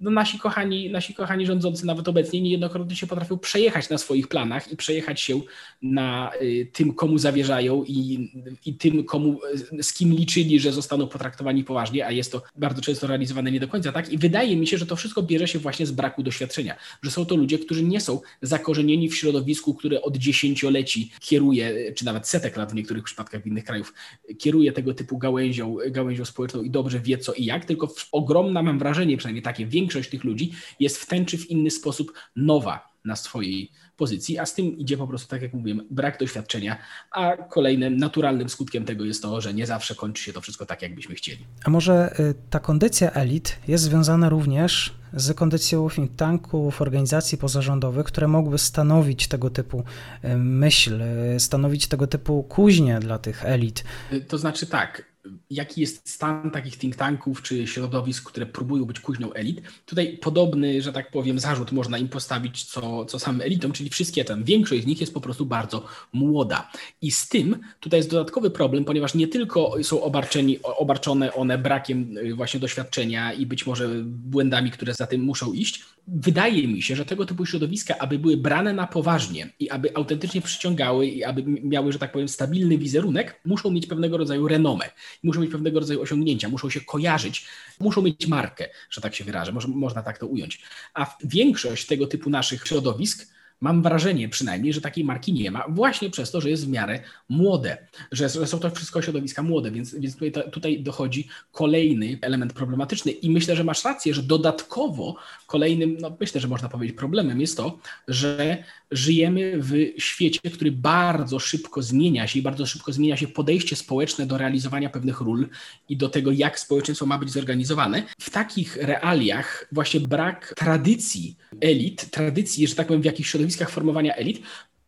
no 0.00 0.10
nasi, 0.10 0.38
kochani, 0.38 0.90
nasi 0.90 1.14
kochani 1.14 1.46
rządzący 1.46 1.86
nawet 1.86 2.08
obecnie 2.08 2.40
niejednokrotnie 2.40 2.96
się 2.96 3.06
potrafią 3.06 3.38
przejechać 3.38 3.90
na 3.90 3.98
swoich 3.98 4.28
planach 4.28 4.72
i 4.72 4.76
przejechać 4.76 5.20
się 5.20 5.40
na 5.82 6.32
y, 6.42 6.70
tym, 6.72 6.94
komu 6.94 7.18
zawierzają 7.18 7.84
i, 7.84 8.30
i 8.66 8.74
tym, 8.74 9.04
komu, 9.04 9.40
y, 9.72 9.82
z 9.82 9.92
kim 9.92 10.12
liczyli, 10.12 10.60
że 10.60 10.72
zostaną 10.72 11.08
potraktowani 11.08 11.64
poważnie, 11.64 12.06
a 12.06 12.10
jest 12.10 12.32
to 12.32 12.42
bardzo 12.56 12.82
często 12.82 13.06
realizowane 13.06 13.50
nie 13.50 13.60
do 13.60 13.68
końca 13.68 13.92
tak. 13.92 14.12
I 14.12 14.18
wydaje 14.18 14.56
mi 14.56 14.66
się, 14.66 14.78
że 14.78 14.86
to 14.86 14.96
wszystko 14.96 15.22
bierze 15.22 15.48
się 15.48 15.58
właśnie 15.58 15.86
z 15.86 15.92
braku 15.92 16.22
doświadczenia, 16.22 16.76
że 17.02 17.10
są 17.10 17.26
to 17.26 17.36
ludzie, 17.36 17.58
którzy 17.58 17.82
nie 17.82 18.00
są 18.00 18.20
zakorzenieni 18.42 19.08
w 19.08 19.16
środowisku, 19.16 19.74
które 19.74 20.02
od 20.02 20.16
dziesięcioleci 20.16 21.10
kieruje, 21.20 21.92
czy 21.94 22.04
nawet 22.04 22.28
setek 22.28 22.56
lat 22.56 22.72
w 22.72 22.74
niektórych 22.74 23.04
przypadkach 23.04 23.42
w 23.42 23.46
innych 23.46 23.64
krajów, 23.64 23.94
kieruje 24.38 24.72
tego 24.72 24.94
typu 24.94 25.18
gałęzią, 25.18 25.76
gałęzią 25.90 26.24
społeczną 26.24 26.62
i 26.62 26.70
dobrze 26.70 27.00
wie 27.00 27.18
co 27.18 27.32
i 27.32 27.44
jak, 27.44 27.64
tylko 27.64 27.94
ogromna, 28.12 28.62
mam 28.62 28.78
wrażenie, 28.78 29.16
przynajmniej 29.16 29.42
takie, 29.42 29.66
większe 29.66 29.85
większość 29.86 30.10
tych 30.10 30.24
ludzi 30.24 30.52
jest 30.80 30.96
w 30.96 31.06
ten 31.06 31.24
czy 31.24 31.38
w 31.38 31.50
inny 31.50 31.70
sposób 31.70 32.12
nowa 32.36 32.96
na 33.04 33.16
swojej 33.16 33.70
pozycji, 33.96 34.38
a 34.38 34.46
z 34.46 34.54
tym 34.54 34.78
idzie 34.78 34.96
po 34.96 35.06
prostu, 35.06 35.28
tak 35.28 35.42
jak 35.42 35.54
mówiłem, 35.54 35.86
brak 35.90 36.18
doświadczenia, 36.18 36.76
a 37.10 37.36
kolejnym 37.36 37.96
naturalnym 37.96 38.48
skutkiem 38.48 38.84
tego 38.84 39.04
jest 39.04 39.22
to, 39.22 39.40
że 39.40 39.54
nie 39.54 39.66
zawsze 39.66 39.94
kończy 39.94 40.22
się 40.22 40.32
to 40.32 40.40
wszystko 40.40 40.66
tak, 40.66 40.82
jakbyśmy 40.82 41.14
chcieli. 41.14 41.46
A 41.64 41.70
może 41.70 42.14
y, 42.20 42.34
ta 42.50 42.60
kondycja 42.60 43.10
elit 43.10 43.58
jest 43.68 43.84
związana 43.84 44.28
również 44.28 44.94
z 45.12 45.36
kondycją 45.36 45.90
think 45.90 46.16
tanków, 46.16 46.82
organizacji 46.82 47.38
pozarządowych, 47.38 48.06
które 48.06 48.28
mogłyby 48.28 48.58
stanowić 48.58 49.28
tego 49.28 49.50
typu 49.50 49.84
y, 50.24 50.36
myśl, 50.36 51.02
y, 51.36 51.40
stanowić 51.40 51.86
tego 51.86 52.06
typu 52.06 52.42
kuźnię 52.42 53.00
dla 53.00 53.18
tych 53.18 53.44
elit? 53.44 53.84
To 54.28 54.38
znaczy 54.38 54.66
tak, 54.66 55.16
jaki 55.50 55.80
jest 55.80 56.08
stan 56.08 56.50
takich 56.50 56.78
think 56.78 56.96
tanków 56.96 57.42
czy 57.42 57.66
środowisk, 57.66 58.30
które 58.30 58.46
próbują 58.46 58.84
być 58.84 59.00
kuźnią 59.00 59.32
elit. 59.32 59.62
Tutaj 59.86 60.18
podobny, 60.18 60.82
że 60.82 60.92
tak 60.92 61.10
powiem, 61.10 61.38
zarzut 61.38 61.72
można 61.72 61.98
im 61.98 62.08
postawić, 62.08 62.64
co, 62.64 63.04
co 63.04 63.18
samym 63.18 63.40
elitom, 63.40 63.72
czyli 63.72 63.90
wszystkie 63.90 64.24
tam, 64.24 64.44
większość 64.44 64.82
z 64.82 64.86
nich 64.86 65.00
jest 65.00 65.14
po 65.14 65.20
prostu 65.20 65.46
bardzo 65.46 65.84
młoda. 66.12 66.70
I 67.02 67.10
z 67.10 67.28
tym 67.28 67.58
tutaj 67.80 67.98
jest 67.98 68.10
dodatkowy 68.10 68.50
problem, 68.50 68.84
ponieważ 68.84 69.14
nie 69.14 69.28
tylko 69.28 69.74
są 69.82 70.02
obarczeni, 70.02 70.58
obarczone 70.62 71.32
one 71.32 71.58
brakiem 71.58 72.14
właśnie 72.34 72.60
doświadczenia 72.60 73.32
i 73.32 73.46
być 73.46 73.66
może 73.66 73.88
błędami, 74.04 74.70
które 74.70 74.94
za 75.06 75.10
tym 75.10 75.20
muszą 75.20 75.52
iść. 75.52 75.82
Wydaje 76.08 76.68
mi 76.68 76.82
się, 76.82 76.96
że 76.96 77.04
tego 77.04 77.26
typu 77.26 77.46
środowiska, 77.46 77.98
aby 77.98 78.18
były 78.18 78.36
brane 78.36 78.72
na 78.72 78.86
poważnie 78.86 79.50
i 79.58 79.70
aby 79.70 79.94
autentycznie 79.94 80.40
przyciągały 80.40 81.06
i 81.06 81.24
aby 81.24 81.42
miały, 81.42 81.92
że 81.92 81.98
tak 81.98 82.12
powiem, 82.12 82.28
stabilny 82.28 82.78
wizerunek, 82.78 83.40
muszą 83.44 83.70
mieć 83.70 83.86
pewnego 83.86 84.16
rodzaju 84.16 84.48
renomę 84.48 84.90
muszą 85.22 85.40
mieć 85.40 85.50
pewnego 85.50 85.80
rodzaju 85.80 86.02
osiągnięcia, 86.02 86.48
muszą 86.48 86.70
się 86.70 86.80
kojarzyć, 86.80 87.46
muszą 87.80 88.02
mieć 88.02 88.26
markę, 88.26 88.68
że 88.90 89.00
tak 89.00 89.14
się 89.14 89.24
wyrażę, 89.24 89.52
można 89.68 90.02
tak 90.02 90.18
to 90.18 90.26
ująć. 90.26 90.62
A 90.94 91.16
większość 91.24 91.86
tego 91.86 92.06
typu 92.06 92.30
naszych 92.30 92.66
środowisk 92.66 93.35
Mam 93.60 93.82
wrażenie 93.82 94.28
przynajmniej, 94.28 94.72
że 94.72 94.80
takiej 94.80 95.04
marki 95.04 95.32
nie 95.32 95.50
ma, 95.50 95.64
właśnie 95.68 96.10
przez 96.10 96.30
to, 96.30 96.40
że 96.40 96.50
jest 96.50 96.66
w 96.66 96.68
miarę 96.68 97.00
młode, 97.28 97.86
że, 98.12 98.28
są 98.28 98.58
to 98.58 98.70
wszystko 98.70 99.02
środowiska 99.02 99.42
młode, 99.42 99.70
więc, 99.70 99.94
więc 99.94 100.16
tutaj, 100.16 100.50
tutaj 100.50 100.82
dochodzi 100.82 101.28
kolejny 101.52 102.18
element 102.22 102.52
problematyczny. 102.52 103.12
I 103.12 103.30
myślę, 103.30 103.56
że 103.56 103.64
masz 103.64 103.84
rację, 103.84 104.14
że 104.14 104.22
dodatkowo 104.22 105.16
kolejnym, 105.46 105.96
no 106.00 106.16
myślę, 106.20 106.40
że 106.40 106.48
można 106.48 106.68
powiedzieć, 106.68 106.96
problemem 106.96 107.40
jest 107.40 107.56
to, 107.56 107.78
że 108.08 108.64
żyjemy 108.90 109.52
w 109.62 109.72
świecie, 109.98 110.50
który 110.54 110.72
bardzo 110.72 111.38
szybko 111.38 111.82
zmienia 111.82 112.26
się 112.26 112.38
i 112.38 112.42
bardzo 112.42 112.66
szybko 112.66 112.92
zmienia 112.92 113.16
się 113.16 113.28
podejście 113.28 113.76
społeczne 113.76 114.26
do 114.26 114.38
realizowania 114.38 114.90
pewnych 114.90 115.20
ról 115.20 115.48
i 115.88 115.96
do 115.96 116.08
tego, 116.08 116.32
jak 116.32 116.58
społeczeństwo 116.58 117.06
ma 117.06 117.18
być 117.18 117.30
zorganizowane. 117.30 118.02
W 118.20 118.30
takich 118.30 118.76
realiach 118.76 119.68
właśnie 119.72 120.00
brak 120.00 120.54
tradycji 120.56 121.36
elit, 121.60 122.10
tradycji, 122.10 122.66
że 122.66 122.74
tak 122.74 122.86
powiem, 122.86 123.02
w 123.02 123.04
jakichś 123.04 123.30
środowiskach 123.30 123.45
formowania 123.70 124.14
elit, 124.14 124.42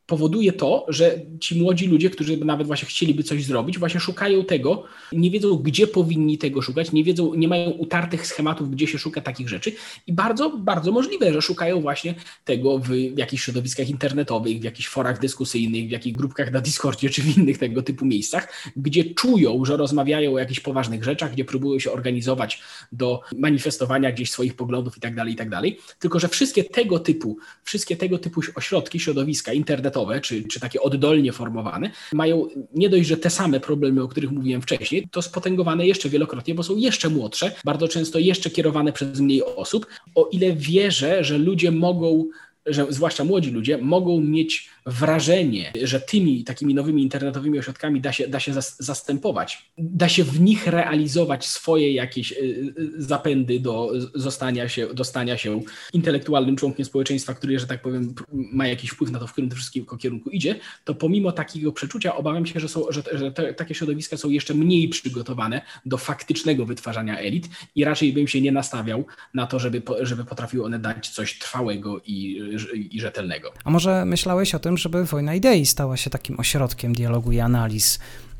powoduje 0.09 0.53
to, 0.53 0.87
że 0.89 1.21
ci 1.41 1.63
młodzi 1.63 1.87
ludzie, 1.87 2.11
którzy 2.11 2.37
nawet 2.37 2.67
właśnie 2.67 2.89
chcieliby 2.89 3.23
coś 3.23 3.45
zrobić, 3.45 3.79
właśnie 3.79 4.01
szukają 4.01 4.45
tego, 4.45 4.85
nie 5.13 5.31
wiedzą, 5.31 5.57
gdzie 5.57 5.87
powinni 5.87 6.39
tego 6.39 6.63
szukać, 6.63 6.93
nie 6.93 7.05
wiedzą, 7.05 7.35
nie 7.35 7.49
mają 7.49 7.71
utartych 7.71 8.27
schematów, 8.27 8.71
gdzie 8.71 8.87
się 8.87 8.99
szuka 8.99 9.21
takich 9.21 9.49
rzeczy 9.49 9.73
i 10.07 10.13
bardzo, 10.13 10.51
bardzo 10.51 10.93
możliwe, 10.93 11.33
że 11.33 11.43
szukają 11.43 11.81
właśnie 11.81 12.15
tego 12.45 12.79
w 12.79 12.91
jakichś 13.17 13.45
środowiskach 13.45 13.89
internetowych, 13.89 14.61
w 14.61 14.65
jakichś 14.65 14.89
forach 14.89 15.21
dyskusyjnych, 15.21 15.89
w 15.89 15.91
jakichś 15.91 16.17
grupkach 16.17 16.53
na 16.53 16.61
Discordzie 16.61 17.11
czy 17.11 17.23
w 17.23 17.39
innych 17.39 17.59
tego 17.59 17.83
typu 17.83 18.07
miejscach, 18.07 18.73
gdzie 18.77 19.05
czują, 19.05 19.65
że 19.65 19.77
rozmawiają 19.77 20.35
o 20.35 20.39
jakichś 20.39 20.61
poważnych 20.61 21.05
rzeczach, 21.05 21.33
gdzie 21.33 21.45
próbują 21.45 21.79
się 21.79 21.93
organizować 21.93 22.63
do 22.93 23.21
manifestowania 23.37 24.13
gdzieś 24.13 24.31
swoich 24.31 24.55
poglądów 24.55 24.97
i 24.97 25.01
tak 25.01 25.15
dalej, 25.15 25.33
i 25.35 25.37
tak 25.37 25.51
dalej. 25.51 25.79
Tylko, 25.99 26.21
że 26.21 26.29
wszystkie 26.29 26.65
tego 26.65 26.99
typu, 26.99 27.39
wszystkie 27.65 27.97
tego 27.97 28.19
typu 28.19 28.41
ośrodki, 28.55 29.01
środowiska 29.01 29.53
internetowe, 29.53 29.98
czy, 30.23 30.45
czy 30.45 30.61
takie 30.61 30.81
oddolnie 30.81 31.33
formowane, 31.33 31.91
mają 32.13 32.47
nie 32.75 32.89
dość, 32.89 33.09
że 33.09 33.17
te 33.17 33.31
same 33.31 33.61
problemy, 33.61 34.03
o 34.03 34.09
których 34.09 34.31
mówiłem 34.31 34.63
wcześniej, 34.63 35.09
to 35.11 35.23
spotęgowane 35.23 35.87
jeszcze 35.87 36.09
wielokrotnie, 36.09 36.55
bo 36.55 36.63
są 36.63 36.77
jeszcze 36.77 37.09
młodsze, 37.09 37.53
bardzo 37.65 37.89
często 37.89 38.19
jeszcze 38.19 38.51
kierowane 38.51 38.93
przez 38.93 39.21
mniej 39.21 39.43
osób. 39.43 39.87
O 40.15 40.29
ile 40.33 40.53
wierzę, 40.53 41.25
że 41.25 41.39
ludzie 41.39 41.71
mogą 41.71 42.25
że 42.69 42.87
zwłaszcza 42.89 43.25
młodzi 43.25 43.51
ludzie 43.51 43.79
mogą 43.79 44.21
mieć 44.21 44.71
wrażenie, 44.89 45.73
że 45.83 46.01
tymi 46.01 46.45
takimi 46.45 46.75
nowymi 46.75 47.03
internetowymi 47.03 47.59
ośrodkami 47.59 48.01
da 48.01 48.13
się, 48.13 48.29
da 48.29 48.41
się 48.41 48.53
zastępować, 48.79 49.71
da 49.79 50.09
się 50.09 50.25
w 50.25 50.41
nich 50.41 50.67
realizować 50.67 51.47
swoje 51.47 51.93
jakieś 51.93 52.33
y, 52.33 52.35
y, 52.79 53.03
zapędy 53.03 53.61
do 53.61 53.93
zostania 54.15 54.69
się, 54.69 54.95
dostania 54.95 55.37
się 55.37 55.61
intelektualnym 55.93 56.57
członkiem 56.57 56.85
społeczeństwa, 56.85 57.35
który, 57.35 57.59
że 57.59 57.67
tak 57.67 57.83
powiem, 57.83 58.15
ma 58.33 58.67
jakiś 58.67 58.91
wpływ 58.91 59.11
na 59.11 59.19
to, 59.19 59.27
w 59.27 59.33
którym 59.33 59.51
to 59.51 59.57
wszystkiego 59.57 59.97
kierunku 59.97 60.31
idzie, 60.31 60.55
to 60.85 60.95
pomimo 60.95 61.33
takiego 61.33 61.73
przeczucia 61.73 62.17
obawiam 62.17 62.47
się, 62.47 62.61
że, 62.61 62.69
są, 62.69 62.83
że, 62.91 63.03
że 63.13 63.33
te, 63.33 63.55
takie 63.55 63.75
środowiska 63.75 64.17
są 64.17 64.31
jeszcze 64.31 64.55
mniej 64.55 64.89
przygotowane 64.89 65.63
do 65.87 65.97
faktycznego 65.99 66.67
wytwarzania 66.67 67.19
elit 67.19 67.49
i 67.75 67.85
raczej 67.85 68.13
bym 68.13 68.29
się 68.29 68.41
nie 68.41 68.53
nastawiał 68.53 69.05
na 69.35 69.47
to, 69.47 69.59
żeby, 69.59 69.83
żeby 70.01 70.25
potrafiły 70.25 70.65
one 70.65 70.79
dać 70.79 71.09
coś 71.09 71.39
trwałego 71.39 72.01
i, 72.07 72.43
i 72.91 73.01
rzetelnego. 73.01 73.53
A 73.65 73.71
może 73.71 74.05
myślałeś 74.05 74.55
o 74.55 74.59
tym, 74.59 74.78
żeby 74.79 75.05
Wojna 75.05 75.35
Idei 75.35 75.67
stała 75.67 75.97
się 75.97 76.11
takim 76.11 76.41
ośrodkiem 76.41 76.93
dialogu 76.93 77.33
i 77.33 77.41
analiz 77.41 77.99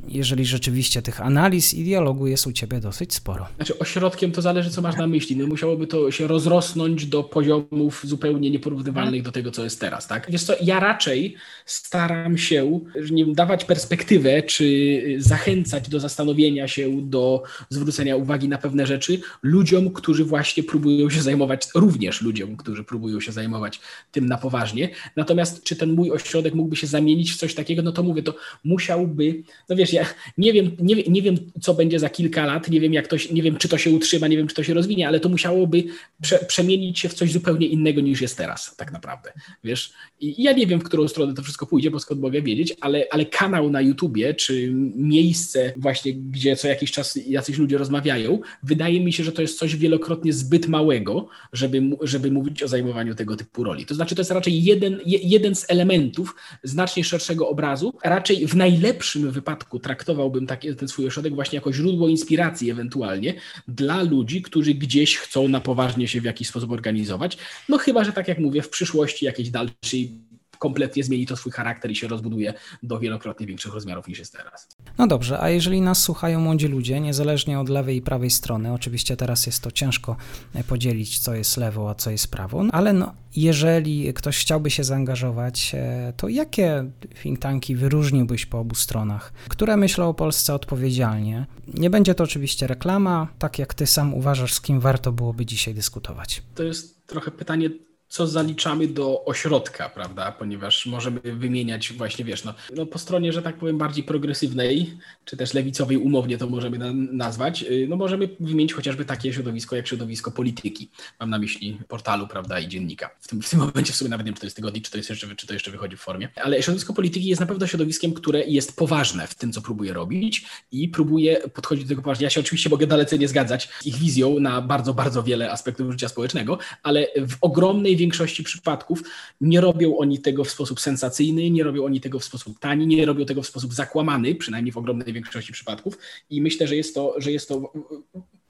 jeżeli 0.09 0.47
rzeczywiście 0.47 1.03
tych 1.03 1.21
analiz 1.21 1.75
i 1.75 1.85
dialogu 1.85 2.27
jest 2.27 2.47
u 2.47 2.53
ciebie 2.53 2.81
dosyć 2.81 3.15
sporo. 3.15 3.47
Znaczy 3.57 3.79
ośrodkiem 3.79 4.33
to 4.33 4.43
zależy, 4.43 4.71
co 4.71 4.83
masz 4.83 4.97
na 4.97 5.07
myśli. 5.07 5.37
No, 5.37 5.47
musiałoby 5.47 5.87
to 5.87 6.11
się 6.11 6.27
rozrosnąć 6.27 7.07
do 7.07 7.25
poziomów 7.25 8.01
zupełnie 8.05 8.51
nieporównywalnych 8.51 9.23
do 9.23 9.33
tego, 9.33 9.51
co 9.51 9.65
jest 9.65 9.81
teraz, 9.81 10.07
tak? 10.07 10.31
Wiesz 10.31 10.43
co, 10.43 10.55
ja 10.63 10.81
raczej 10.81 11.35
staram 11.67 12.39
się 12.39 12.81
nie 13.11 13.27
dawać 13.27 13.65
perspektywę, 13.65 14.43
czy 14.43 15.03
zachęcać 15.19 15.89
do 15.89 16.01
zastanowienia 16.01 16.69
się, 16.69 17.03
do 17.03 17.43
zwrócenia 17.71 18.17
uwagi 18.17 18.49
na 18.49 18.59
pewne 18.59 18.87
rzeczy 18.87 19.21
ludziom, 19.43 19.91
którzy 19.91 20.25
właśnie 20.25 20.63
próbują 20.63 21.11
się 21.11 21.23
zajmować, 21.23 21.69
również 21.75 22.23
ludziom, 22.23 22.57
którzy 22.57 22.85
próbują 22.85 23.21
się 23.21 23.33
zajmować 23.33 23.81
tym 24.13 24.27
na 24.27 24.39
poważnie. 24.39 24.89
Natomiast 25.17 25.65
czy 25.65 25.77
ten 25.77 25.93
mój 25.93 26.11
ośrodek 26.11 26.55
mógłby 26.55 26.77
się 26.77 26.87
zamienić 26.87 27.33
w 27.33 27.37
coś 27.37 27.55
takiego, 27.55 27.83
no 27.83 27.93
to 27.93 28.03
mówię, 28.03 28.23
to 28.23 28.35
musiałby, 28.65 29.43
no 29.69 29.77
wiesz, 29.77 29.88
ja 29.93 30.07
nie 30.39 30.53
wiem, 30.53 30.77
nie, 30.81 31.03
nie 31.03 31.23
wiem, 31.23 31.37
co 31.61 31.75
będzie 31.75 31.99
za 31.99 32.11
kilka 32.11 32.47
lat, 32.47 32.71
nie 32.71 32.81
wiem, 32.81 32.93
jak 32.93 33.07
to, 33.07 33.17
nie 33.33 33.43
wiem, 33.43 33.57
czy 33.57 33.69
to 33.69 33.79
się 33.79 33.91
utrzyma, 33.91 34.29
nie 34.29 34.37
wiem, 34.37 34.47
czy 34.47 34.55
to 34.55 34.63
się 34.63 34.75
rozwinie, 34.75 35.09
ale 35.09 35.21
to 35.21 35.29
musiałoby 35.29 35.85
prze, 36.23 36.39
przemienić 36.39 36.99
się 36.99 37.09
w 37.09 37.15
coś 37.15 37.33
zupełnie 37.33 37.67
innego 37.67 38.01
niż 38.01 38.21
jest 38.21 38.37
teraz, 38.37 38.77
tak 38.77 38.93
naprawdę. 38.93 39.33
Wiesz, 39.65 39.93
i 40.21 40.43
ja 40.43 40.53
nie 40.53 40.67
wiem, 40.67 40.81
w 40.81 40.85
którą 40.85 41.09
stronę 41.09 41.35
to 41.35 41.43
wszystko 41.43 41.67
pójdzie, 41.67 41.91
bo 41.91 42.01
skąd 42.01 42.21
mogę 42.21 42.43
wiedzieć, 42.43 42.77
ale, 42.81 43.05
ale 43.11 43.27
kanał 43.27 43.71
na 43.71 43.81
YouTubie, 43.81 44.35
czy 44.35 44.73
miejsce 44.97 45.73
właśnie, 45.77 46.15
gdzie 46.15 46.57
co 46.57 46.69
jakiś 46.69 46.93
czas 46.93 47.19
jacyś 47.27 47.59
ludzie 47.59 47.79
rozmawiają, 47.79 48.41
wydaje 48.63 49.01
mi 49.01 49.13
się, 49.13 49.25
że 49.25 49.33
to 49.33 49.43
jest 49.43 49.59
coś 49.59 49.77
wielokrotnie 49.77 50.33
zbyt 50.33 50.69
małego, 50.69 51.29
żeby, 51.53 51.83
żeby 52.03 52.31
mówić 52.31 52.63
o 52.63 52.69
zajmowaniu 52.69 53.15
tego 53.15 53.37
typu 53.37 53.65
roli. 53.65 53.87
To 53.87 53.95
znaczy, 53.95 54.15
to 54.15 54.21
jest 54.21 54.31
raczej 54.31 54.65
jeden, 54.65 55.01
jeden 55.05 55.55
z 55.55 55.71
elementów 55.71 56.35
znacznie 56.63 57.05
szerszego 57.05 57.49
obrazu, 57.49 57.95
raczej 58.05 58.47
w 58.47 58.57
najlepszym 58.57 59.31
wypadku 59.31 59.78
traktowałbym 59.79 60.47
taki, 60.47 60.77
ten 60.77 60.89
swój 60.89 61.07
ośrodek 61.07 61.35
właśnie 61.35 61.57
jako 61.57 61.73
źródło 61.73 62.09
inspiracji 62.09 62.71
ewentualnie 62.71 63.35
dla 63.69 64.03
ludzi, 64.03 64.43
którzy 64.43 64.75
gdzieś 64.75 65.19
chcą 65.19 65.49
na 65.49 65.61
poważnie 65.61 66.09
się 66.09 66.21
w 66.21 66.25
jakiś 66.25 66.49
sposób 66.49 66.73
organizować. 66.73 67.39
No 67.69 67.79
chyba, 67.79 68.05
że 68.05 68.13
tak 68.13 68.29
jak 68.29 68.39
mówię, 68.39 68.63
w 68.63 68.71
przyszłości 68.71 69.25
jakiejś 69.25 69.51
dalszej 69.51 70.28
kompletnie 70.59 71.05
zmieni 71.05 71.27
to 71.27 71.37
swój 71.37 71.53
charakter 71.53 71.91
i 71.91 71.97
się 71.97 72.09
rozbuduje 72.09 72.55
do 72.83 72.99
wielokrotnie 72.99 73.47
większych 73.47 73.75
rozmiarów 73.75 74.09
niż 74.09 74.19
jest 74.19 74.33
teraz. 74.33 74.69
No 74.99 75.07
dobrze, 75.07 75.41
a 75.41 75.51
jeżeli 75.51 75.81
nas 75.81 76.03
słuchają 76.03 76.41
młodzi 76.41 76.69
ludzie, 76.69 77.01
niezależnie 77.01 77.61
od 77.61 77.69
lewej 77.69 77.97
i 77.97 78.03
prawej 78.03 78.31
strony, 78.31 78.73
oczywiście 78.73 79.17
teraz 79.17 79.47
jest 79.47 79.63
to 79.63 79.71
ciężko 79.71 80.17
e, 80.55 80.65
podzielić, 80.65 81.19
co 81.19 81.35
jest 81.35 81.57
lewo, 81.57 81.91
a 81.91 81.95
co 81.95 82.11
jest 82.11 82.31
prawo, 82.31 82.65
no, 82.65 82.71
ale 82.73 82.93
no, 82.93 83.15
jeżeli 83.37 84.15
ktoś 84.15 84.39
chciałby 84.39 84.71
się 84.71 84.85
zaangażować, 84.85 85.73
e, 85.75 86.13
to 86.17 86.29
jakie 86.29 86.91
think 87.23 87.39
tanki 87.39 87.77
wyróżniłbyś 87.77 88.47
po 88.47 88.59
obu 88.59 88.75
stronach, 88.75 89.33
które 89.49 89.77
myślą 89.77 90.09
o 90.09 90.15
Polsce 90.15 90.55
odpowiedzialnie? 90.55 91.47
Nie 91.75 91.91
będzie 91.91 92.15
to 92.15 92.25
oczywiście 92.25 92.67
reklama, 92.67 93.29
tak 93.39 93.59
jak 93.59 93.75
ty 93.75 93.87
sam 93.87 94.15
uważasz, 94.15 94.55
z 94.55 94.61
kim 94.61 94.81
warto 94.81 95.13
byłoby 95.13 95.47
dzisiaj 95.47 95.75
dyskutować. 95.75 96.43
To 96.55 96.63
jest 96.63 97.07
trochę 97.07 97.31
pytanie 97.31 97.71
co 98.09 98.27
zaliczamy 98.27 98.87
do 98.87 99.25
ośrodka, 99.25 99.89
prawda? 99.89 100.33
Ponieważ 100.33 100.87
możemy 100.87 101.21
wymieniać 101.21 101.93
właśnie, 101.93 102.25
wiesz, 102.25 102.45
no, 102.45 102.55
no 102.77 102.87
po 102.87 102.99
stronie, 102.99 103.33
że 103.33 103.43
tak 103.43 103.57
powiem, 103.57 103.79
bardziej 103.79 104.05
progresywnej, 104.05 104.99
czy 105.25 105.37
też 105.37 105.55
lewicowej 105.55 105.97
umownie 105.97 106.39
to 106.39 106.47
możemy 106.47 106.79
na, 106.79 106.93
nazwać, 106.93 107.63
y, 107.63 107.87
no 107.89 107.97
możemy 107.97 108.29
wymienić 108.41 108.73
chociażby 108.73 109.05
takie 109.05 109.33
środowisko 109.33 109.77
jak 109.77 109.89
środowisko 109.89 110.31
polityki. 110.31 110.91
Mam 111.21 111.31
na 111.31 111.39
myśli 111.39 111.79
portalu, 111.89 112.27
prawda, 112.27 112.61
i 112.61 112.69
dziennika. 112.69 113.11
W 113.21 113.29
tym, 113.29 113.43
w 113.43 113.51
tym 113.51 113.59
momencie 113.59 113.93
w 113.93 113.97
sumie 113.97 114.11
nawet 114.11 114.27
nie 114.27 114.31
wiem, 114.31 114.35
czy 114.35 114.41
to 114.41 114.47
jest 114.47 114.57
tygodnik, 114.57 114.85
czy 114.85 114.91
to, 114.91 114.97
jest 114.97 115.11
jeszcze, 115.11 115.37
czy 115.37 115.47
to 115.47 115.53
jeszcze 115.53 115.71
wychodzi 115.71 115.97
w 115.97 116.01
formie. 116.01 116.29
Ale 116.37 116.63
środowisko 116.63 116.93
polityki 116.93 117.27
jest 117.27 117.41
na 117.41 117.47
pewno 117.47 117.67
środowiskiem, 117.67 118.13
które 118.13 118.45
jest 118.45 118.77
poważne 118.77 119.27
w 119.27 119.35
tym, 119.35 119.53
co 119.53 119.63
próbuje 119.63 119.93
robić 119.93 120.47
i 120.73 120.89
próbuje 120.89 121.37
podchodzić 121.37 121.85
do 121.85 121.89
tego 121.89 122.03
poważnie. 122.03 122.25
Ja 122.25 122.31
się 122.31 122.41
oczywiście 122.41 122.71
mogę 122.71 122.87
dalece 122.87 123.19
nie 123.19 123.29
zgadzać 123.29 123.69
z 123.81 123.87
ich 123.87 123.97
wizją 123.97 124.41
na 124.41 124.63
bardzo, 124.63 124.95
bardzo 124.95 125.23
wiele 125.23 125.53
aspektów 125.53 125.93
życia 125.93 126.09
społecznego, 126.09 126.59
ale 126.83 127.07
w 127.17 127.37
ogromnej 127.41 127.98
większości 127.99 128.45
przypadków 128.45 129.03
nie 129.41 129.61
robią 129.61 129.99
oni 129.99 130.19
tego 130.19 130.45
w 130.45 130.51
sposób 130.51 130.81
sensacyjny, 130.81 131.51
nie 131.51 131.65
robią 131.65 131.85
oni 131.85 132.01
tego 132.01 132.19
w 132.19 132.25
sposób 132.25 132.59
tani, 132.59 132.87
nie 132.87 133.07
robią 133.07 133.25
tego 133.25 133.43
w 133.43 133.47
sposób 133.47 133.75
zakłamany, 133.75 134.35
przynajmniej 134.35 134.73
w 134.73 134.77
ogromnej 134.77 135.13
większości 135.13 135.53
przypadków. 135.53 135.99
I 136.31 136.43
myślę, 136.43 136.67
że 136.67 136.77
jest 136.77 136.95
to, 136.95 137.15
że 137.19 137.33
jest 137.33 137.49
to 137.49 137.73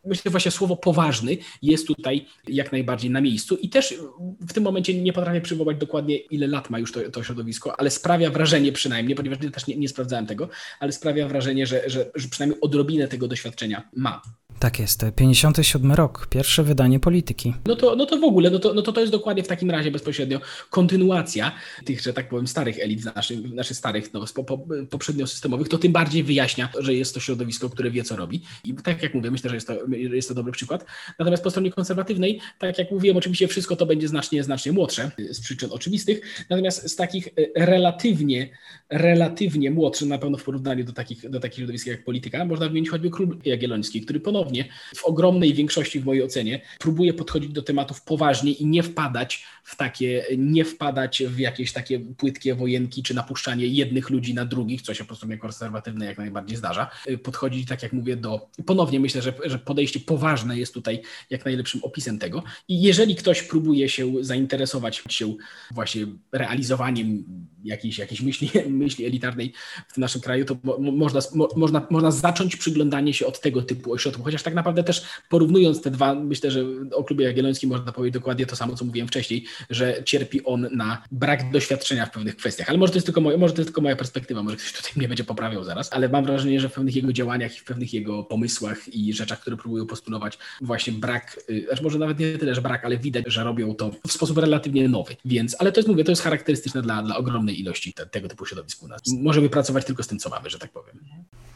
myślę, 0.05 0.23
że 0.25 0.31
właśnie 0.31 0.51
słowo 0.51 0.77
poważny 0.77 1.37
jest 1.63 1.87
tutaj 1.87 2.27
jak 2.49 2.73
najbardziej 2.73 3.11
na 3.11 3.21
miejscu 3.21 3.57
i 3.57 3.69
też 3.69 3.95
w 4.41 4.53
tym 4.53 4.65
momencie 4.65 5.03
nie 5.03 5.13
potrafię 5.13 5.41
przywołać 5.41 5.77
dokładnie, 5.77 6.17
ile 6.17 6.47
lat 6.47 6.71
ma 6.71 6.79
już 6.79 6.93
to, 6.93 7.11
to 7.11 7.23
środowisko, 7.23 7.81
ale 7.81 7.91
sprawia 7.91 8.31
wrażenie 8.31 8.73
przynajmniej, 8.73 9.17
ponieważ 9.17 9.39
też 9.53 9.67
nie, 9.67 9.77
nie 9.77 9.89
sprawdzałem 9.89 10.27
tego, 10.27 10.49
ale 10.81 10.93
sprawia 10.93 11.29
wrażenie, 11.29 11.67
że, 11.67 11.91
że, 11.91 12.11
że 12.15 12.29
przynajmniej 12.29 12.61
odrobinę 12.61 13.09
tego 13.09 13.29
doświadczenia 13.29 13.89
ma. 13.97 14.23
Tak 14.59 14.79
jest, 14.79 15.05
57 15.17 15.93
rok, 15.93 16.27
pierwsze 16.27 16.63
wydanie 16.63 17.01
polityki. 17.01 17.55
No 17.67 17.77
to, 17.77 17.97
no 17.97 18.07
to 18.07 18.19
w 18.19 18.25
ogóle, 18.25 18.51
no 18.51 18.59
to, 18.59 18.75
no 18.75 18.83
to 18.83 18.93
to 18.93 19.01
jest 19.01 19.13
dokładnie 19.13 19.43
w 19.43 19.49
takim 19.49 19.71
razie 19.71 19.91
bezpośrednio 19.91 20.41
kontynuacja 20.71 21.53
tych, 21.85 22.01
że 22.01 22.13
tak 22.13 22.29
powiem, 22.29 22.47
starych 22.47 22.79
elit, 22.79 23.05
naszych, 23.05 23.55
naszych 23.55 23.77
starych, 23.77 24.13
no, 24.13 24.25
po, 24.35 24.45
po, 24.45 24.59
poprzednio 24.91 25.27
systemowych, 25.27 25.69
to 25.69 25.79
tym 25.79 25.93
bardziej 25.93 26.23
wyjaśnia, 26.23 26.69
że 26.79 26.95
jest 26.95 27.15
to 27.15 27.21
środowisko, 27.21 27.71
które 27.71 27.91
wie, 27.91 28.05
co 28.05 28.17
robi. 28.17 28.43
I 28.65 28.75
tak 28.75 29.03
jak 29.03 29.15
mówię, 29.15 29.31
myślę, 29.31 29.51
że 29.51 29.57
jest 29.57 29.67
to, 29.67 29.75
jest 29.89 30.29
to 30.29 30.35
dobry 30.35 30.53
przykład. 30.53 30.85
Natomiast 31.19 31.43
po 31.43 31.51
stronie 31.51 31.71
konserwatywnej, 31.71 32.41
tak 32.59 32.79
jak 32.79 32.91
mówiłem, 32.91 33.17
oczywiście 33.17 33.49
wszystko 33.49 33.77
to 33.77 33.87
będzie 33.87 34.09
znacznie, 34.09 34.43
znacznie 34.43 34.73
młodsze 34.73 35.11
z 35.31 35.41
przyczyn 35.41 35.73
oczywistych, 35.73 36.45
natomiast 36.51 36.91
z 36.91 36.97
takich 36.97 37.29
e, 37.29 37.65
relatywnie, 37.67 38.51
relatywnie 38.91 39.71
młodszych, 39.71 40.09
na 40.09 40.19
pewno 40.19 40.39
w 40.39 40.45
porównaniu 40.45 40.85
do 40.85 40.93
takich, 40.93 41.31
do 41.31 41.41
takich 41.41 41.59
środowisk 41.59 41.87
jak 41.87 42.05
polityka, 42.05 42.45
można 42.45 42.69
wymienić 42.69 42.91
choćby 42.91 43.11
Król 43.11 43.39
Jagielloński, 43.45 44.01
który 44.01 44.21
ponownie 44.21 44.48
ponownie, 44.49 44.65
w 44.97 45.05
ogromnej 45.05 45.55
większości 45.55 46.01
w 46.01 46.05
mojej 46.05 46.23
ocenie, 46.23 46.61
próbuje 46.79 47.15
podchodzić 47.15 47.53
do 47.53 47.63
tematów 47.63 48.03
poważnie 48.03 48.53
i 48.53 48.67
nie 48.67 48.83
wpadać 48.83 49.45
w 49.65 49.77
takie, 49.77 50.25
nie 50.39 50.65
wpadać 50.65 51.23
w 51.27 51.39
jakieś 51.39 51.73
takie 51.73 52.01
płytkie 52.01 52.55
wojenki, 52.55 53.03
czy 53.03 53.15
napuszczanie 53.15 53.67
jednych 53.67 54.11
ludzi 54.11 54.35
na 54.35 54.45
drugich, 54.45 54.83
co 54.83 54.95
się 54.95 55.05
po 55.05 55.15
stronie 55.15 55.39
konserwatywnej 55.39 56.09
jak 56.09 56.19
najbardziej 56.19 56.57
zdarza. 56.57 56.91
Podchodzić, 57.23 57.69
tak 57.69 57.83
jak 57.83 57.93
mówię, 57.93 58.17
do, 58.17 58.49
ponownie 58.67 59.01
myślę, 59.01 59.23
że, 59.23 59.33
że 59.45 59.59
podejście 59.59 60.01
poważne 60.01 60.59
jest 60.59 60.75
tutaj 60.75 61.03
jak 61.31 61.45
najlepszym 61.45 61.85
opisem 61.85 62.19
tego. 62.19 62.43
I 62.69 62.83
jeżeli 62.83 63.15
ktoś 63.15 63.43
próbuje 63.43 63.89
się 63.89 64.13
zainteresować 64.21 65.03
się 65.09 65.35
właśnie 65.71 66.07
realizowaniem 66.33 67.25
jakiejś, 67.65 67.99
jakiejś 67.99 68.21
myśli, 68.21 68.51
myśli 68.85 69.05
elitarnej 69.05 69.53
w 69.89 69.99
naszym 69.99 70.21
kraju, 70.21 70.45
to 70.45 70.57
mo, 70.63 70.79
można, 70.79 71.21
mo, 71.35 71.49
można, 71.57 71.87
można 71.91 72.11
zacząć 72.11 72.57
przyglądanie 72.57 73.15
się 73.15 73.27
od 73.27 73.41
tego 73.41 73.63
typu 73.63 73.93
ośrodków, 73.93 74.25
chociaż 74.25 74.43
tak 74.43 74.55
naprawdę 74.55 74.85
też 74.85 75.03
porównując 75.29 75.83
te 75.83 75.91
dwa, 75.91 76.15
myślę, 76.15 76.51
że 76.51 76.65
o 76.93 77.05
klubie 77.05 77.25
jagiellońskim 77.25 77.71
można 77.71 77.93
powiedzieć 77.93 78.15
dokładnie 78.15 78.47
to 78.47 78.57
samo, 78.57 78.75
co 78.75 78.85
mówiłem 78.85 79.09
wcześniej, 79.09 79.45
że 79.71 80.03
cierpi 80.05 80.45
on 80.45 80.69
na 80.73 81.03
brak 81.11 81.51
doświadczenia 81.51 82.07
w 82.07 82.11
pewnych 82.11 82.37
kwestiach. 82.37 82.69
Ale 82.69 82.79
może 82.79 82.93
to 82.93 82.97
jest 82.97 83.07
tylko, 83.07 83.21
moje, 83.21 83.39
może 83.39 83.55
to 83.55 83.61
jest 83.61 83.69
tylko 83.69 83.81
moja 83.81 83.97
perspektywa, 83.97 84.43
może 84.43 84.57
ktoś 84.57 84.73
tutaj 84.73 84.93
mnie 84.97 85.09
będzie 85.09 85.25
poprawiał 85.25 85.65
zaraz, 85.65 85.93
ale 85.93 86.09
mam 86.09 86.25
wrażenie, 86.25 86.61
że 86.61 86.69
w 86.69 86.73
pewnych 86.73 86.97
jego 86.97 87.13
działaniach 87.13 87.57
i 87.57 87.59
w 87.61 87.65
pewnych 87.65 87.95
jego 87.95 88.25
pomysłach 88.25 88.95
i 88.95 89.13
rzeczach, 89.13 89.41
które 89.41 89.57
próbują 89.57 89.87
postulować, 89.87 90.39
właśnie 90.61 90.93
brak, 90.93 91.41
znaczy 91.67 91.83
może 91.83 91.99
nawet 91.99 92.19
nie 92.19 92.39
tyle, 92.39 92.55
że 92.55 92.63
brak, 92.63 92.85
ale 92.85 92.99
widać, 92.99 93.25
że 93.27 93.45
robią 93.45 93.75
to 93.75 93.91
w 94.07 94.13
sposób 94.13 94.39
relatywnie 94.39 94.89
nowy. 94.89 95.17
Więc, 95.25 95.57
ale 95.59 95.73
to 95.73 95.81
jest, 95.81 95.89
mówię, 95.89 96.05
to 96.05 96.13
jest 96.13 96.23
charakterystyczne 96.23 96.83
dla, 96.83 97.03
dla 97.03 97.17
ogromnej 97.17 97.48
ilości 97.53 97.93
te, 97.93 98.07
tego 98.07 98.29
typu 98.29 98.47
środowisk 98.47 98.83
u 98.83 98.89
nas. 98.89 99.01
Możemy 99.21 99.49
pracować 99.49 99.85
tylko 99.85 100.03
z 100.03 100.07
tym, 100.07 100.19
co 100.19 100.31
mamy, 100.31 100.51
że 100.51 100.59
tak 100.59 100.73
powiem. 100.73 100.99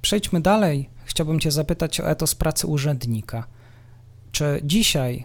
Przejdźmy 0.03 0.41
dalej. 0.41 0.89
Chciałbym 1.05 1.41
Cię 1.41 1.51
zapytać 1.51 2.01
o 2.01 2.11
etos 2.11 2.35
pracy 2.35 2.67
urzędnika. 2.67 3.47
Czy 4.33 4.61
dzisiaj 4.65 5.25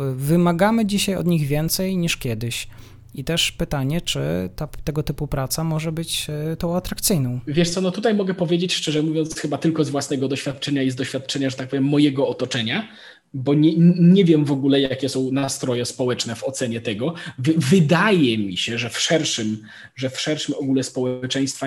y, 0.00 0.14
wymagamy 0.14 0.86
dzisiaj 0.86 1.14
od 1.14 1.26
nich 1.26 1.46
więcej 1.46 1.96
niż 1.96 2.16
kiedyś? 2.16 2.68
I 3.14 3.24
też 3.24 3.52
pytanie, 3.52 4.00
czy 4.00 4.20
ta, 4.56 4.66
tego 4.66 5.02
typu 5.02 5.26
praca 5.26 5.64
może 5.64 5.92
być 5.92 6.26
y, 6.52 6.56
tą 6.56 6.76
atrakcyjną? 6.76 7.40
Wiesz 7.46 7.70
co, 7.70 7.80
no 7.80 7.90
tutaj 7.90 8.14
mogę 8.14 8.34
powiedzieć 8.34 8.74
szczerze 8.74 9.02
mówiąc, 9.02 9.36
chyba 9.36 9.58
tylko 9.58 9.84
z 9.84 9.90
własnego 9.90 10.28
doświadczenia 10.28 10.82
i 10.82 10.90
z 10.90 10.94
doświadczenia, 10.94 11.50
że 11.50 11.56
tak 11.56 11.68
powiem, 11.68 11.84
mojego 11.84 12.28
otoczenia, 12.28 12.88
bo 13.36 13.54
nie, 13.54 13.72
nie 13.98 14.24
wiem 14.24 14.44
w 14.44 14.52
ogóle, 14.52 14.80
jakie 14.80 15.08
są 15.08 15.30
nastroje 15.32 15.84
społeczne 15.84 16.36
w 16.36 16.44
ocenie 16.44 16.80
tego. 16.80 17.14
wydaje 17.56 18.38
mi 18.38 18.56
się, 18.56 18.78
że 18.78 18.90
w 18.90 19.00
szerszym, 19.00 19.62
że 19.96 20.10
w 20.10 20.20
szerszym 20.20 20.54
ogóle 20.54 20.82
społeczeństwa 20.82 21.66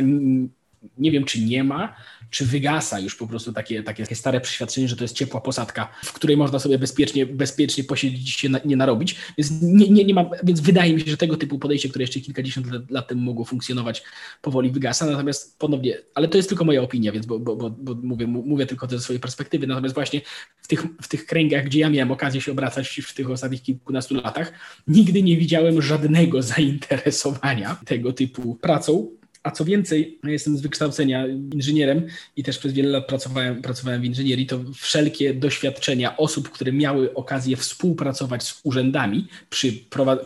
nie 0.98 1.12
wiem, 1.12 1.26
czy 1.26 1.42
nie 1.42 1.64
ma, 1.64 1.96
czy 2.30 2.46
wygasa 2.46 3.00
już 3.00 3.16
po 3.16 3.28
prostu 3.28 3.54
takie, 3.54 3.84
takie 3.84 4.16
stare 4.16 4.42
przeświadczenie, 4.42 4.88
że 4.88 4.96
to 4.96 5.04
jest 5.04 5.16
ciepła 5.16 5.42
posadka, 5.42 5.88
w 6.04 6.14
której 6.14 6.38
można 6.38 6.60
sobie 6.60 6.80
bezpiecznie, 6.80 7.26
bezpiecznie 7.26 7.84
posiedzieć 7.84 8.30
się 8.30 8.50
na, 8.50 8.60
nie 8.66 8.76
narobić. 8.76 9.16
Więc, 9.38 9.62
nie, 9.62 9.90
nie, 9.90 10.06
nie 10.06 10.14
ma, 10.14 10.30
więc 10.44 10.60
wydaje 10.60 10.94
mi 10.94 11.02
się, 11.02 11.12
że 11.12 11.18
tego 11.18 11.38
typu 11.38 11.60
podejście, 11.60 11.90
które 11.90 12.04
jeszcze 12.04 12.20
kilkadziesiąt 12.20 12.72
lat, 12.72 12.92
lat 12.92 13.08
temu 13.08 13.22
mogło 13.22 13.46
funkcjonować, 13.46 14.04
powoli 14.42 14.72
wygasa. 14.72 15.06
Natomiast 15.06 15.60
ponownie, 15.60 15.98
ale 16.16 16.28
to 16.28 16.38
jest 16.38 16.50
tylko 16.50 16.66
moja 16.66 16.82
opinia, 16.82 17.12
więc 17.12 17.26
bo, 17.26 17.40
bo, 17.40 17.56
bo, 17.56 17.70
bo 17.70 17.96
mówię, 17.96 18.28
mówię 18.28 18.66
tylko 18.66 18.88
ze 18.88 19.00
swojej 19.00 19.20
perspektywy. 19.20 19.68
Natomiast 19.68 19.96
właśnie 19.96 20.22
w 20.62 20.68
tych, 20.68 20.86
w 21.02 21.08
tych 21.08 21.26
kręgach, 21.26 21.66
gdzie 21.66 21.80
ja 21.80 21.90
miałem 21.90 22.12
okazję 22.12 22.42
się 22.42 22.52
obracać 22.52 23.02
w 23.04 23.14
tych 23.14 23.30
ostatnich 23.30 23.62
kilkunastu 23.62 24.16
latach, 24.16 24.54
nigdy 24.88 25.24
nie 25.24 25.38
widziałem 25.38 25.82
żadnego 25.82 26.42
zainteresowania 26.42 27.78
tego 27.86 28.14
typu 28.14 28.56
pracą 28.56 29.19
a 29.50 29.52
co 29.52 29.66
więcej, 29.66 30.20
jestem 30.24 30.58
z 30.58 30.62
wykształcenia 30.62 31.28
inżynierem 31.54 32.08
i 32.36 32.44
też 32.44 32.58
przez 32.58 32.74
wiele 32.74 32.90
lat 32.90 33.08
pracowałem, 33.08 33.62
pracowałem 33.62 34.02
w 34.02 34.06
inżynierii, 34.06 34.46
to 34.46 34.60
wszelkie 34.76 35.34
doświadczenia 35.34 36.18
osób, 36.18 36.50
które 36.50 36.72
miały 36.72 37.14
okazję 37.14 37.58
współpracować 37.58 38.44
z 38.44 38.60
urzędami 38.64 39.28
przy, 39.50 39.74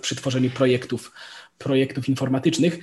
przy 0.02 0.16
tworzeniu 0.16 0.50
projektów 0.50 1.12
projektów 1.58 2.10
informatycznych, 2.10 2.80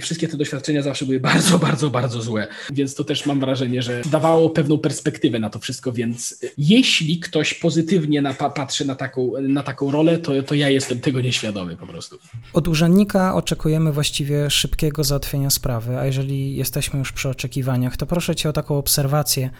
wszystkie 0.00 0.28
te 0.28 0.36
doświadczenia 0.36 0.82
zawsze 0.82 1.04
były 1.04 1.20
bardzo, 1.20 1.58
bardzo, 1.68 1.90
bardzo 1.90 2.22
złe. 2.22 2.46
Więc 2.72 2.94
to 2.94 3.04
też 3.04 3.26
mam 3.26 3.40
wrażenie, 3.40 3.82
że 3.82 4.02
dawało 4.10 4.50
pewną 4.50 4.78
perspektywę 4.78 5.38
na 5.38 5.50
to 5.50 5.58
wszystko, 5.58 5.92
więc 5.92 6.44
jeśli 6.58 7.20
ktoś 7.20 7.54
pozytywnie 7.54 8.22
na, 8.22 8.34
patrzy 8.34 8.84
na 8.84 8.94
taką, 8.94 9.32
na 9.40 9.62
taką 9.62 9.90
rolę, 9.90 10.18
to, 10.18 10.42
to 10.42 10.54
ja 10.54 10.70
jestem 10.70 11.00
tego 11.00 11.20
nieświadomy 11.20 11.76
po 11.76 11.86
prostu. 11.86 12.18
Od 12.52 12.68
urzędnika 12.68 13.34
oczekujemy 13.34 13.92
właściwie 13.92 14.50
szybkiego 14.50 15.04
załatwienia 15.04 15.50
sprawy, 15.50 15.98
a 15.98 16.06
jeżeli 16.06 16.56
jesteśmy 16.56 16.98
już 16.98 17.12
przy 17.12 17.28
oczekiwaniach, 17.28 17.96
to 17.96 18.06
proszę 18.06 18.36
Cię 18.36 18.48
o 18.48 18.52
taką 18.52 18.78
obserwację. 18.78 19.50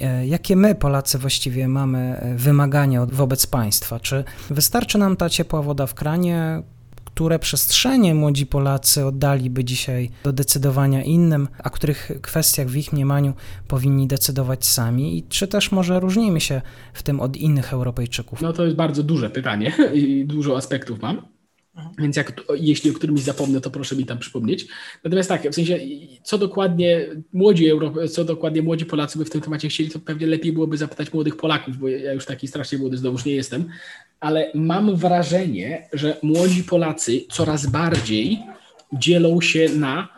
E, 0.00 0.26
jakie 0.26 0.56
my, 0.56 0.74
Polacy, 0.74 1.18
właściwie 1.18 1.68
mamy 1.68 2.20
wymagania 2.36 3.06
wobec 3.06 3.46
państwa? 3.46 4.00
Czy 4.00 4.24
wystarczy 4.50 4.98
nam 4.98 5.16
ta 5.16 5.28
ciepła 5.28 5.62
woda 5.62 5.86
w 5.86 5.94
kranie, 5.94 6.62
które 7.20 7.38
przestrzenie 7.38 8.14
młodzi 8.14 8.46
Polacy 8.46 9.06
oddaliby 9.06 9.64
dzisiaj 9.64 10.10
do 10.24 10.32
decydowania 10.32 11.02
innym, 11.02 11.48
a 11.58 11.70
których 11.70 12.12
kwestiach 12.22 12.68
w 12.68 12.76
ich 12.76 12.92
mniemaniu 12.92 13.32
powinni 13.68 14.06
decydować 14.06 14.66
sami 14.66 15.18
i 15.18 15.22
czy 15.28 15.48
też 15.48 15.72
może 15.72 16.00
różnimy 16.00 16.40
się 16.40 16.62
w 16.92 17.02
tym 17.02 17.20
od 17.20 17.36
innych 17.36 17.72
Europejczyków? 17.72 18.42
No 18.42 18.52
to 18.52 18.64
jest 18.64 18.76
bardzo 18.76 19.02
duże 19.02 19.30
pytanie 19.30 19.72
i 19.94 20.24
dużo 20.24 20.56
aspektów 20.56 21.02
mam. 21.02 21.22
Więc 21.98 22.16
jak, 22.16 22.42
jeśli 22.54 22.90
o 22.90 22.94
którymś 22.94 23.20
zapomnę, 23.20 23.60
to 23.60 23.70
proszę 23.70 23.96
mi 23.96 24.04
tam 24.04 24.18
przypomnieć. 24.18 24.66
Natomiast 25.04 25.28
tak, 25.28 25.50
w 25.50 25.54
sensie, 25.54 25.78
co 26.22 26.38
dokładnie 26.38 27.06
młodzi 27.32 27.70
Europy, 27.70 28.08
co 28.08 28.24
dokładnie 28.24 28.62
młodzi 28.62 28.86
Polacy 28.86 29.18
by 29.18 29.24
w 29.24 29.30
tym 29.30 29.40
temacie 29.40 29.68
chcieli, 29.68 29.90
to 29.90 29.98
pewnie 29.98 30.26
lepiej 30.26 30.52
byłoby 30.52 30.76
zapytać 30.76 31.12
młodych 31.12 31.36
Polaków, 31.36 31.78
bo 31.78 31.88
ja 31.88 32.12
już 32.12 32.24
taki 32.24 32.48
strasznie 32.48 32.78
młody 32.78 32.96
znowuż 32.96 33.24
nie 33.24 33.32
jestem, 33.32 33.64
ale 34.20 34.50
mam 34.54 34.96
wrażenie, 34.96 35.88
że 35.92 36.16
młodzi 36.22 36.64
Polacy 36.64 37.24
coraz 37.30 37.66
bardziej 37.66 38.42
dzielą 38.92 39.40
się 39.40 39.68
na 39.68 40.08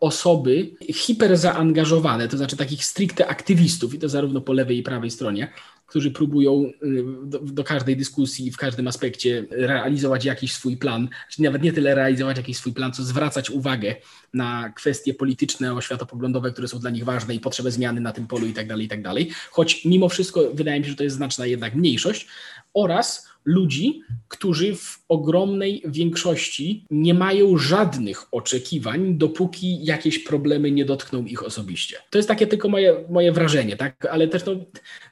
osoby 0.00 0.70
hiperzaangażowane, 0.92 2.28
to 2.28 2.36
znaczy 2.36 2.56
takich 2.56 2.84
stricte 2.84 3.26
aktywistów, 3.26 3.94
i 3.94 3.98
to 3.98 4.08
zarówno 4.08 4.40
po 4.40 4.52
lewej 4.52 4.78
i 4.78 4.82
prawej 4.82 5.10
stronie, 5.10 5.52
którzy 5.86 6.10
próbują 6.10 6.64
y, 6.82 7.04
do, 7.24 7.38
do, 7.38 7.64
każdej 7.64 7.96
dyskusji, 7.96 8.50
w 8.50 8.56
każdym 8.56 8.88
aspekcie 8.88 9.46
realizować 9.50 10.24
jakiś 10.24 10.52
swój 10.52 10.76
plan, 10.76 11.08
czy 11.30 11.42
nawet 11.42 11.62
nie 11.62 11.72
tyle 11.72 11.94
realizować 11.94 12.36
jakiś 12.36 12.56
swój 12.56 12.72
plan, 12.72 12.92
co 12.92 13.02
zwracać 13.02 13.50
uwagę 13.50 13.96
na 14.34 14.72
kwestie 14.76 15.14
polityczne, 15.14 15.74
oświatopoglądowe, 15.74 16.50
które 16.52 16.68
są 16.68 16.78
dla 16.78 16.90
nich 16.90 17.04
ważne 17.04 17.34
i 17.34 17.40
potrzebę 17.40 17.70
zmiany 17.70 18.00
na 18.00 18.12
tym 18.12 18.26
polu 18.26 18.46
i 18.46 18.52
tak 18.52 18.68
dalej, 18.68 18.86
i 18.86 18.88
tak 18.88 19.02
dalej. 19.02 19.30
Choć 19.50 19.84
mimo 19.84 20.08
wszystko 20.08 20.50
wydaje 20.54 20.80
mi 20.80 20.86
się, 20.86 20.90
że 20.90 20.96
to 20.96 21.04
jest 21.04 21.16
znaczna 21.16 21.46
jednak 21.46 21.74
mniejszość 21.74 22.28
oraz 22.74 23.28
ludzi, 23.44 24.00
którzy 24.28 24.76
w 24.76 24.97
ogromnej 25.08 25.82
większości 25.86 26.84
nie 26.90 27.14
mają 27.14 27.58
żadnych 27.58 28.34
oczekiwań, 28.34 29.14
dopóki 29.18 29.84
jakieś 29.84 30.18
problemy 30.18 30.70
nie 30.70 30.84
dotkną 30.84 31.24
ich 31.24 31.46
osobiście. 31.46 31.96
To 32.10 32.18
jest 32.18 32.28
takie 32.28 32.46
tylko 32.46 32.68
moje, 32.68 33.04
moje 33.10 33.32
wrażenie, 33.32 33.76
tak? 33.76 34.06
ale 34.06 34.28
też 34.28 34.44
no, 34.44 34.52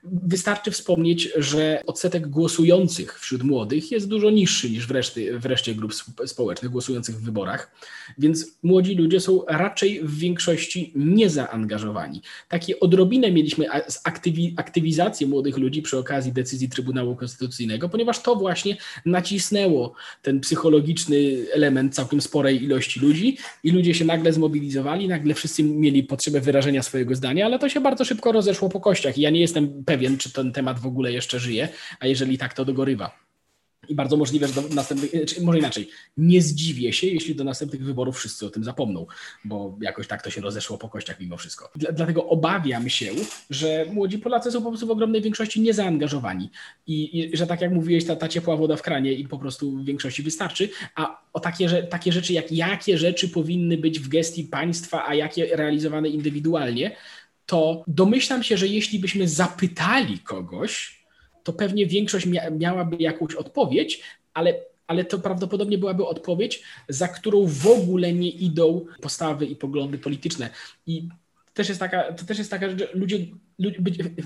wystarczy 0.05 0.71
wspomnieć, 0.71 1.33
że 1.37 1.83
odsetek 1.87 2.29
głosujących 2.29 3.21
wśród 3.21 3.43
młodych 3.43 3.91
jest 3.91 4.09
dużo 4.09 4.31
niższy 4.31 4.71
niż 4.71 4.87
w 4.87 4.91
reszcie, 4.91 5.39
w 5.39 5.47
reszcie 5.47 5.75
grup 5.75 5.95
społecznych 6.27 6.71
głosujących 6.71 7.17
w 7.17 7.25
wyborach, 7.25 7.73
więc 8.19 8.59
młodzi 8.63 8.95
ludzie 8.95 9.21
są 9.21 9.45
raczej 9.49 10.01
w 10.03 10.19
większości 10.19 10.93
niezaangażowani. 10.97 12.23
Takie 12.49 12.81
odrobinę 12.81 13.33
mieliśmy 13.33 13.67
aktywi 14.05 14.55
aktywizację 14.57 15.27
młodych 15.27 15.57
ludzi 15.59 15.83
przy 15.83 15.99
okazji 15.99 16.33
decyzji 16.33 16.69
Trybunału 16.69 17.17
Konstytucyjnego, 17.17 17.89
ponieważ 17.89 18.23
to 18.23 18.37
właśnie 18.37 18.77
nacisnęło 19.05 19.86
ten 20.23 20.41
psychologiczny 20.41 21.17
element 21.53 21.95
całkiem 21.95 22.21
sporej 22.21 22.65
ilości 22.65 23.01
ludzi 23.01 23.39
i 23.65 23.71
ludzie 23.71 23.95
się 23.95 24.05
nagle 24.05 24.33
zmobilizowali, 24.33 25.09
nagle 25.09 25.35
wszyscy 25.35 25.63
mieli 25.63 26.03
potrzebę 26.03 26.41
wyrażenia 26.41 26.83
swojego 26.83 27.15
zdania, 27.15 27.47
ale 27.47 27.59
to 27.59 27.69
się 27.69 27.81
bardzo 27.81 28.05
szybko 28.05 28.33
rozeszło 28.33 28.69
po 28.69 28.81
kościach 28.81 29.19
i 29.19 29.21
ja 29.21 29.31
nie 29.31 29.41
jestem 29.41 29.85
pewien, 29.85 30.19
czy 30.19 30.33
ten 30.33 30.53
temat 30.53 30.81
w 30.81 30.87
ogóle 30.87 31.13
jeszcze 31.13 31.41
żyje, 31.41 31.69
a 32.01 32.07
jeżeli 32.07 32.39
tak, 32.39 32.55
to 32.55 32.65
dogorywa. 32.65 33.26
I 33.89 33.95
bardzo 33.95 34.17
możliwe, 34.17 34.49
że 34.49 34.55
do 34.55 34.69
następnych, 34.69 35.11
czy 35.27 35.43
może 35.43 35.59
inaczej, 35.59 35.89
nie 36.17 36.43
zdziwię 36.43 36.93
się, 36.93 37.07
jeśli 37.07 37.35
do 37.35 37.45
następnych 37.45 37.85
wyborów 37.85 38.17
wszyscy 38.17 38.47
o 38.47 38.51
tym 38.51 38.65
zapomną, 38.65 39.07
bo 39.45 39.79
jakoś 39.81 40.07
tak 40.07 40.23
to 40.23 40.31
się 40.31 40.41
rozeszło 40.41 40.79
po 40.79 40.89
kościach 40.89 41.21
mimo 41.21 41.37
wszystko. 41.37 41.71
Dlatego 41.77 42.27
obawiam 42.27 42.89
się, 42.89 43.11
że 43.51 43.87
młodzi 43.93 44.19
Polacy 44.19 44.51
są 44.51 44.63
po 44.63 44.69
prostu 44.69 44.87
w 44.87 44.91
ogromnej 44.91 45.23
większości 45.23 45.61
niezaangażowani 45.61 46.51
i, 46.87 47.19
i 47.19 47.37
że 47.37 47.47
tak 47.47 47.61
jak 47.61 47.73
mówiłeś, 47.73 48.05
ta, 48.05 48.17
ta 48.17 48.29
ciepła 48.29 48.57
woda 48.57 48.77
w 48.77 48.83
kranie 48.83 49.13
i 49.13 49.29
po 49.29 49.39
prostu 49.39 49.73
w 49.73 49.85
większości 49.85 50.23
wystarczy, 50.23 50.69
a 50.95 51.21
o 51.33 51.41
takie, 51.41 51.69
że, 51.69 51.83
takie 51.83 52.13
rzeczy 52.13 52.33
jak 52.33 52.53
jakie 52.53 52.99
rzeczy 52.99 53.29
powinny 53.29 53.77
być 53.77 54.01
w 54.01 54.09
gestii 54.09 54.45
państwa, 54.45 55.07
a 55.07 55.15
jakie 55.15 55.57
realizowane 55.57 56.09
indywidualnie, 56.09 56.97
to 57.47 57.85
domyślam 57.87 58.43
się, 58.43 58.57
że 58.57 58.67
jeśli 58.67 58.99
byśmy 58.99 59.29
zapytali 59.29 60.19
kogoś, 60.19 60.96
to 61.47 61.53
pewnie 61.53 61.87
większość 61.87 62.27
mia 62.27 62.51
miałaby 62.51 62.97
jakąś 63.01 63.35
odpowiedź, 63.35 64.03
ale, 64.35 64.55
ale 64.87 65.05
to 65.05 65.19
prawdopodobnie 65.19 65.79
byłaby 65.79 66.07
odpowiedź, 66.07 66.63
za 66.89 67.09
którą 67.09 67.47
w 67.47 67.67
ogóle 67.67 68.13
nie 68.13 68.31
idą 68.31 68.87
postawy 69.01 69.47
i 69.47 69.57
poglądy 69.57 69.99
polityczne. 69.99 70.51
I 70.87 71.09
też 71.55 71.69
jest 71.69 71.81
taka, 71.81 72.13
to 72.13 72.25
też 72.25 72.39
jest 72.39 72.51
taka 72.51 72.71
że 72.71 72.89
ludzie, 72.95 73.19
ludzie, 73.59 73.79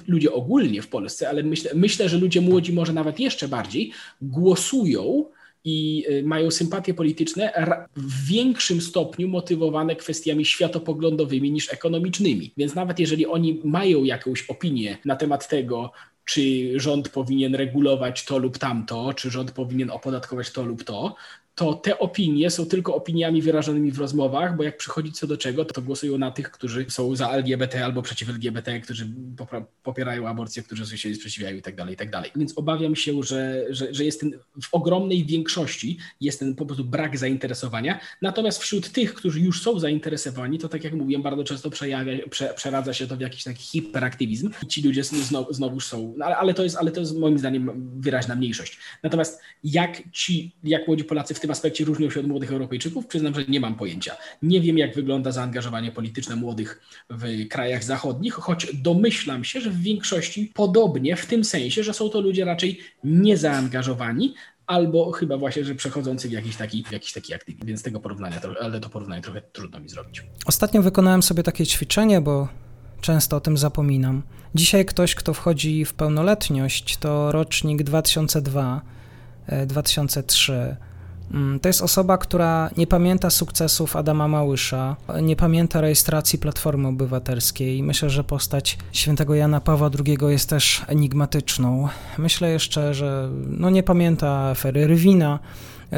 ludzie 0.09 0.33
ogólnie 0.33 0.83
w 0.83 0.88
Polsce, 0.88 1.28
ale 1.28 1.42
myślę, 1.42 1.70
myślę, 1.74 2.09
że 2.09 2.18
ludzie 2.18 2.40
młodzi 2.40 2.72
może 2.72 2.92
nawet 2.92 3.20
jeszcze 3.20 3.48
bardziej 3.48 3.92
głosują 4.22 5.24
i 5.64 6.04
y, 6.11 6.22
mają 6.22 6.50
sympatie 6.50 6.94
polityczne 6.94 7.52
w 7.96 8.26
większym 8.26 8.80
stopniu 8.80 9.28
motywowane 9.28 9.96
kwestiami 9.96 10.44
światopoglądowymi 10.44 11.52
niż 11.52 11.72
ekonomicznymi. 11.72 12.52
Więc 12.56 12.74
nawet 12.74 12.98
jeżeli 12.98 13.26
oni 13.26 13.61
mają 13.64 14.04
jakąś 14.04 14.42
opinię 14.42 14.98
na 15.04 15.16
temat 15.16 15.48
tego, 15.48 15.92
czy 16.30 16.72
rząd 16.80 17.08
powinien 17.08 17.54
regulować 17.54 18.24
to 18.24 18.38
lub 18.38 18.58
tamto, 18.58 19.14
czy 19.14 19.30
rząd 19.30 19.52
powinien 19.52 19.90
opodatkować 19.90 20.50
to 20.50 20.62
lub 20.62 20.84
to, 20.84 21.14
to 21.61 21.75
te 21.75 21.99
opinie 21.99 22.51
są 22.51 22.66
tylko 22.66 22.94
opiniami 22.94 23.42
wyrażonymi 23.42 23.92
w 23.92 23.99
rozmowach, 23.99 24.57
bo 24.57 24.62
jak 24.62 24.77
przychodzi 24.77 25.12
co 25.12 25.27
do 25.27 25.37
czego, 25.37 25.64
to, 25.64 25.83
głosują 25.83 26.18
na 26.18 26.31
tych, 26.31 26.51
którzy 26.51 26.87
są 26.88 27.16
za 27.16 27.31
LGBT 27.31 27.85
albo 27.85 28.03
przeciw 28.03 28.29
LGBT, 28.29 28.81
którzy 28.81 29.09
popierają 29.83 30.29
aborcję, 30.29 30.62
którzy 30.62 30.99
się 30.99 31.14
sprzeciwiają 31.14 31.57
i 31.57 31.62
tak 31.62 31.77
dalej, 31.77 31.94
i 31.94 31.96
tak 31.96 32.11
dalej. 32.11 32.31
Więc 32.37 32.59
obawiam 32.59 32.96
się, 32.96 33.23
że, 33.23 33.66
że, 33.70 33.94
że 33.94 34.05
jest 34.05 34.20
ten, 34.20 34.38
w 34.62 34.75
ogromnej 34.75 35.25
większości 35.25 35.99
jest 36.20 36.38
ten 36.38 36.55
po 36.55 36.66
prostu 36.66 36.85
brak 36.85 37.18
zainteresowania. 37.18 38.01
Natomiast 38.23 38.59
wśród 38.59 38.92
tych, 38.92 39.14
którzy 39.14 39.40
już 39.40 39.62
są 39.62 39.79
zainteresowani, 39.79 40.59
to 40.59 40.68
tak 40.68 40.85
jak 40.85 40.92
mówiłem, 40.92 41.23
bardzo 41.23 41.44
często 41.44 41.70
przejawia, 41.70 42.29
prze, 42.31 42.55
przeradza 42.55 42.94
się 42.94 43.07
to 43.07 43.16
w 43.16 43.20
jakiś 43.20 43.44
taki 43.44 43.62
hiperaktywizm 43.62 44.51
i 44.62 44.66
ci 44.66 44.83
ludzie 44.83 45.05
znowu, 45.05 45.53
znowuż 45.53 45.87
są, 45.87 46.14
no 46.16 46.25
ale, 46.25 46.37
ale, 46.37 46.55
to 46.55 46.62
jest, 46.62 46.77
ale 46.77 46.90
to 46.90 47.01
jest 47.01 47.16
moim 47.16 47.38
zdaniem 47.38 47.90
wyraźna 48.01 48.37
mniejszość. 48.37 48.79
Natomiast 49.03 49.40
jak 49.64 50.12
ci, 50.12 50.53
jak 50.64 50.87
młodzi 50.87 51.05
Polacy 51.05 51.35
w 51.35 51.40
tym 51.40 51.49
aspekcie 51.50 51.84
różnią 51.84 52.10
się 52.10 52.20
od 52.20 52.26
młodych 52.26 52.52
Europejczyków, 52.52 53.06
przyznam, 53.06 53.34
że 53.34 53.44
nie 53.44 53.60
mam 53.60 53.74
pojęcia. 53.74 54.16
Nie 54.42 54.60
wiem, 54.60 54.78
jak 54.78 54.94
wygląda 54.94 55.32
zaangażowanie 55.32 55.92
polityczne 55.92 56.36
młodych 56.36 56.80
w 57.10 57.48
krajach 57.48 57.84
zachodnich, 57.84 58.34
choć 58.34 58.66
domyślam 58.74 59.44
się, 59.44 59.60
że 59.60 59.70
w 59.70 59.80
większości 59.80 60.52
podobnie, 60.54 61.16
w 61.16 61.26
tym 61.26 61.44
sensie, 61.44 61.82
że 61.82 61.94
są 61.94 62.08
to 62.08 62.20
ludzie 62.20 62.44
raczej 62.44 62.80
niezaangażowani, 63.04 64.34
albo 64.70 65.12
chyba 65.12 65.36
właśnie, 65.36 65.64
że 65.64 65.74
przechodzący 65.74 66.28
w 66.28 66.32
jakiś 66.32 66.56
taki, 66.56 66.84
jakiś 66.90 67.12
taki 67.12 67.34
aktywizm. 67.34 67.66
Więc 67.66 67.82
tego 67.82 68.00
porównania, 68.00 68.40
ale 68.60 68.80
to 68.80 68.88
porównanie 68.88 69.22
trochę 69.22 69.42
trudno 69.52 69.80
mi 69.80 69.88
zrobić. 69.88 70.22
Ostatnio 70.46 70.82
wykonałem 70.82 71.22
sobie 71.22 71.42
takie 71.42 71.66
ćwiczenie, 71.66 72.20
bo 72.20 72.48
często 73.00 73.36
o 73.36 73.40
tym 73.40 73.58
zapominam. 73.58 74.22
Dzisiaj 74.54 74.84
ktoś, 74.84 75.14
kto 75.14 75.34
wchodzi 75.34 75.84
w 75.84 75.94
pełnoletność, 75.94 76.96
to 76.96 77.32
rocznik 77.32 77.82
2002, 77.82 78.82
2003 79.66 80.52
Mm, 80.52 80.89
to 81.62 81.68
jest 81.68 81.82
osoba, 81.82 82.18
która 82.18 82.70
nie 82.76 82.86
pamięta 82.86 83.30
sukcesów 83.30 83.96
Adama 83.96 84.28
Małysza, 84.28 84.96
nie 85.22 85.36
pamięta 85.36 85.80
rejestracji 85.80 86.38
Platformy 86.38 86.88
Obywatelskiej. 86.88 87.82
Myślę, 87.82 88.10
że 88.10 88.24
postać 88.24 88.78
świętego 88.92 89.34
Jana 89.34 89.60
Pawła 89.60 89.90
II 90.06 90.18
jest 90.28 90.48
też 90.48 90.82
enigmatyczną. 90.86 91.88
Myślę 92.18 92.50
jeszcze, 92.50 92.94
że 92.94 93.30
no 93.46 93.70
nie 93.70 93.82
pamięta 93.82 94.48
afery 94.50 94.86
Rywina, 94.86 95.38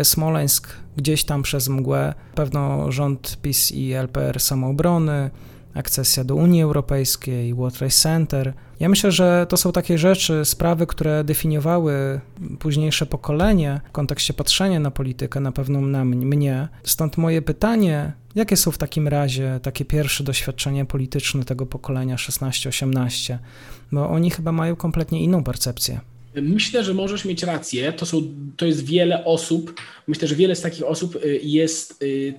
Smoleńsk 0.03 0.69
gdzieś 0.97 1.25
tam 1.25 1.43
przez 1.43 1.69
mgłę, 1.69 2.15
pewno 2.35 2.93
rząd 2.93 3.39
PiS 3.43 3.73
i 3.73 3.93
LPR 3.93 4.41
samoobrony, 4.41 5.31
akcesja 5.75 6.25
do 6.25 6.35
Unii 6.35 6.63
Europejskiej, 6.63 7.55
World 7.55 7.79
Trade 7.79 7.95
Center. 7.95 8.53
Ja 8.83 8.89
myślę, 8.89 9.13
że 9.13 9.47
to 9.49 9.57
są 9.57 9.73
takie 9.73 9.99
rzeczy, 9.99 10.45
sprawy, 10.45 10.87
które 10.87 11.25
definiowały 11.25 12.21
późniejsze 12.59 13.07
pokolenie 13.07 13.81
w 13.89 13.93
kontekście 13.93 14.35
patrzenia 14.35 14.81
na 14.81 14.91
politykę, 14.91 15.41
na 15.41 15.53
pewno 15.53 15.81
na 15.81 16.05
mnie. 16.05 16.69
Stąd 16.83 17.17
moje 17.17 17.43
pytanie, 17.43 18.13
jakie 18.35 18.57
są 18.57 18.71
w 18.71 18.79
takim 18.79 19.09
razie 19.09 19.61
takie 19.63 19.85
pierwsze 19.85 20.25
doświadczenia 20.25 20.85
polityczne 20.85 21.45
tego 21.45 21.67
pokolenia 21.67 22.17
16-18? 22.17 23.39
Bo 23.93 24.11
oni 24.11 24.31
chyba 24.31 24.53
mają 24.53 24.77
kompletnie 24.77 25.25
inną 25.25 25.45
percepcję. 25.45 26.01
Myślę, 26.35 26.85
że 26.85 26.95
możesz 26.95 27.25
mieć 27.25 27.43
rację. 27.43 27.93
To, 27.93 28.07
są, 28.07 28.23
to 28.57 28.67
jest 28.67 28.85
wiele 28.85 29.25
osób. 29.25 29.81
Myślę, 30.07 30.29
że 30.29 30.35
wiele 30.35 30.57
z 30.57 30.61
takich 30.61 30.85
osób 30.85 31.17
y, 31.17 31.41
jest 31.43 32.03
y, 32.03 32.35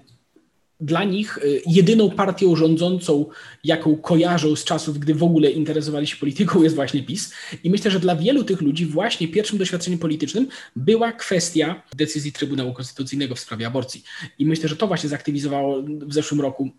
dla 0.84 1.04
nich 1.04 1.38
y, 1.38 1.62
jedyną 1.66 2.10
partią 2.10 2.56
rządzącą, 2.56 3.26
jaką 3.64 3.96
kojarzą 3.96 4.56
z 4.56 4.64
czasów, 4.64 5.00
gdy 5.00 5.16
w 5.16 5.24
ogóle 5.24 5.50
interesowali 5.50 6.08
się 6.08 6.18
polityką, 6.18 6.64
jest 6.64 6.76
właśnie 6.76 7.04
PiS. 7.04 7.34
I 7.64 7.70
myślę, 7.70 7.92
że 7.92 8.00
dla 8.00 8.16
wielu 8.16 8.44
tych 8.44 8.62
ludzi 8.62 8.86
właśnie 8.86 9.28
pierwszym 9.28 9.60
doświadczeniem 9.60 10.00
politycznym 10.00 10.48
była 10.76 11.12
kwestia 11.12 11.84
decyzji 11.96 12.32
Trybunału 12.32 12.74
Konstytucyjnego 12.74 13.36
w 13.36 13.40
sprawie 13.40 13.68
aborcji. 13.68 14.04
I 14.40 14.46
myślę, 14.46 14.70
że 14.70 14.76
to 14.76 14.88
właśnie 14.88 15.10
zaktywizowało 15.10 15.84
w 15.84 16.14
zeszłym 16.14 16.42
roku 16.42 16.70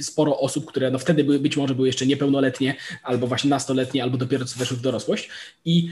sporo 0.00 0.38
osób, 0.38 0.66
które 0.66 0.90
no 0.90 0.98
wtedy 0.98 1.24
były, 1.24 1.38
być 1.38 1.56
może 1.56 1.74
były 1.74 1.86
jeszcze 1.86 2.06
niepełnoletnie, 2.06 2.74
albo 3.02 3.26
właśnie 3.26 3.50
nastoletnie, 3.50 4.02
albo 4.02 4.16
dopiero 4.16 4.44
co 4.44 4.58
weszły 4.58 4.76
w 4.76 4.80
dorosłość. 4.80 5.30
I 5.64 5.88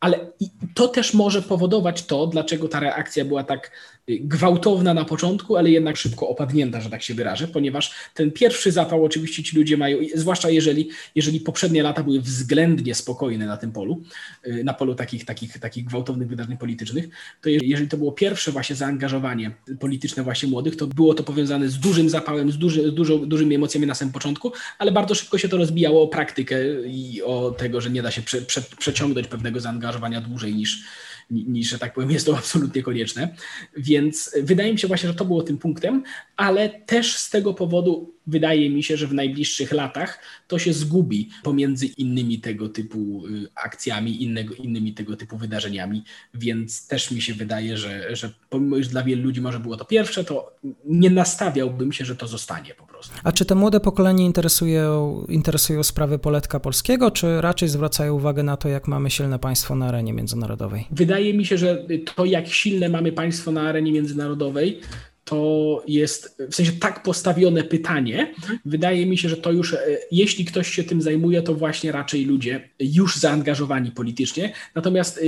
ale 0.00 0.32
to 0.74 0.88
też 0.88 1.14
może 1.14 1.42
powodować 1.42 2.06
to, 2.06 2.26
dlaczego 2.26 2.68
ta 2.68 2.80
reakcja 2.80 3.24
była 3.24 3.44
tak 3.44 3.70
gwałtowna 4.08 4.94
na 4.94 5.04
początku, 5.04 5.56
ale 5.56 5.70
jednak 5.70 5.96
szybko 5.96 6.28
opadnięta, 6.28 6.80
że 6.80 6.90
tak 6.90 7.02
się 7.02 7.14
wyrażę, 7.14 7.48
ponieważ 7.48 7.94
ten 8.14 8.32
pierwszy 8.32 8.72
zapał 8.72 9.04
oczywiście 9.04 9.42
ci 9.42 9.56
ludzie 9.56 9.76
mają, 9.76 9.98
zwłaszcza 10.14 10.50
jeżeli, 10.50 10.88
jeżeli 11.14 11.40
poprzednie 11.40 11.82
lata 11.82 12.02
były 12.02 12.20
względnie 12.20 12.94
spokojne 12.94 13.46
na 13.46 13.56
tym 13.56 13.72
polu, 13.72 14.02
y, 14.46 14.64
na 14.64 14.74
polu 14.74 14.94
takich, 14.94 15.24
takich, 15.24 15.58
takich 15.58 15.84
gwałtownych 15.84 16.28
wydarzeń 16.28 16.56
politycznych, 16.56 17.08
to 17.40 17.48
jeżeli 17.48 17.88
to 17.88 17.96
było 17.96 18.12
pierwsze 18.12 18.52
właśnie 18.52 18.76
zaangażowanie 18.76 19.50
polityczne 19.80 20.22
właśnie 20.22 20.48
młodych, 20.48 20.76
to 20.76 20.86
było 20.86 21.14
to 21.14 21.22
powiązane 21.22 21.68
z 21.68 21.78
dużym 21.78 22.10
zapałem, 22.10 22.52
z, 22.52 22.58
duży, 22.58 22.90
z 22.90 22.94
dużo, 22.94 23.18
dużymi 23.18 23.54
emocjami 23.54 23.86
na 23.86 23.94
samym 23.94 24.12
początku, 24.12 24.52
ale 24.78 24.92
bardzo 24.92 25.14
szybko 25.14 25.38
się 25.38 25.48
to 25.48 25.56
rozbijało 25.56 26.02
o 26.02 26.08
praktykę 26.08 26.56
i 26.86 27.22
o 27.22 27.50
tego, 27.50 27.80
że 27.80 27.90
nie 27.90 28.02
da 28.02 28.10
się 28.10 28.22
prze, 28.22 28.42
prze, 28.42 28.62
przeciągnąć 28.78 29.26
pewnego 29.26 29.60
zaangażowania 29.60 30.20
dłużej 30.20 30.54
niż, 30.54 30.84
niż, 31.30 31.68
że 31.68 31.78
tak 31.78 31.94
powiem, 31.94 32.10
jest 32.10 32.26
to 32.26 32.38
absolutnie 32.38 32.82
konieczne. 32.82 33.34
Więc 33.76 34.36
wydaje 34.42 34.72
mi 34.72 34.78
się 34.78 34.88
właśnie, 34.88 35.08
że 35.08 35.14
to 35.14 35.24
było 35.24 35.42
tym 35.42 35.58
punktem, 35.58 36.02
ale 36.36 36.68
też 36.68 37.16
z 37.16 37.30
tego 37.30 37.54
powodu 37.54 38.15
wydaje 38.26 38.70
mi 38.70 38.82
się, 38.82 38.96
że 38.96 39.06
w 39.06 39.14
najbliższych 39.14 39.72
latach 39.72 40.18
to 40.48 40.58
się 40.58 40.72
zgubi 40.72 41.30
pomiędzy 41.42 41.86
innymi 41.86 42.38
tego 42.38 42.68
typu 42.68 43.26
y, 43.26 43.48
akcjami, 43.54 44.22
innego, 44.22 44.54
innymi 44.54 44.94
tego 44.94 45.16
typu 45.16 45.36
wydarzeniami, 45.36 46.04
więc 46.34 46.86
też 46.86 47.10
mi 47.10 47.22
się 47.22 47.34
wydaje, 47.34 47.76
że, 47.76 48.16
że 48.16 48.32
pomimo, 48.50 48.82
że 48.82 48.90
dla 48.90 49.02
wielu 49.02 49.22
ludzi 49.22 49.40
może 49.40 49.60
było 49.60 49.76
to 49.76 49.84
pierwsze, 49.84 50.24
to 50.24 50.56
nie 50.84 51.10
nastawiałbym 51.10 51.92
się, 51.92 52.04
że 52.04 52.16
to 52.16 52.26
zostanie 52.26 52.74
po 52.74 52.86
prostu. 52.86 53.14
A 53.24 53.32
czy 53.32 53.44
te 53.44 53.54
młode 53.54 53.80
pokolenie 53.80 54.24
interesują, 54.24 55.24
interesują 55.28 55.82
sprawy 55.82 56.18
poletka 56.18 56.60
polskiego, 56.60 57.10
czy 57.10 57.40
raczej 57.40 57.68
zwracają 57.68 58.14
uwagę 58.14 58.42
na 58.42 58.56
to, 58.56 58.68
jak 58.68 58.88
mamy 58.88 59.10
silne 59.10 59.38
państwo 59.38 59.74
na 59.74 59.86
arenie 59.86 60.12
międzynarodowej? 60.12 60.86
Wydaje 60.90 61.34
mi 61.34 61.44
się, 61.44 61.58
że 61.58 61.86
to, 62.16 62.24
jak 62.24 62.48
silne 62.48 62.88
mamy 62.88 63.12
państwo 63.12 63.52
na 63.52 63.62
arenie 63.62 63.92
międzynarodowej, 63.92 64.80
to 65.26 65.82
jest 65.88 66.42
w 66.50 66.54
sensie 66.54 66.72
tak 66.72 67.02
postawione 67.02 67.64
pytanie. 67.64 68.34
Wydaje 68.64 69.06
mi 69.06 69.18
się, 69.18 69.28
że 69.28 69.36
to 69.36 69.52
już, 69.52 69.74
e, 69.74 69.78
jeśli 70.10 70.44
ktoś 70.44 70.70
się 70.70 70.84
tym 70.84 71.02
zajmuje, 71.02 71.42
to 71.42 71.54
właśnie 71.54 71.92
raczej 71.92 72.24
ludzie 72.24 72.68
już 72.80 73.16
zaangażowani 73.16 73.90
politycznie. 73.90 74.52
Natomiast 74.74 75.18
e, 75.18 75.22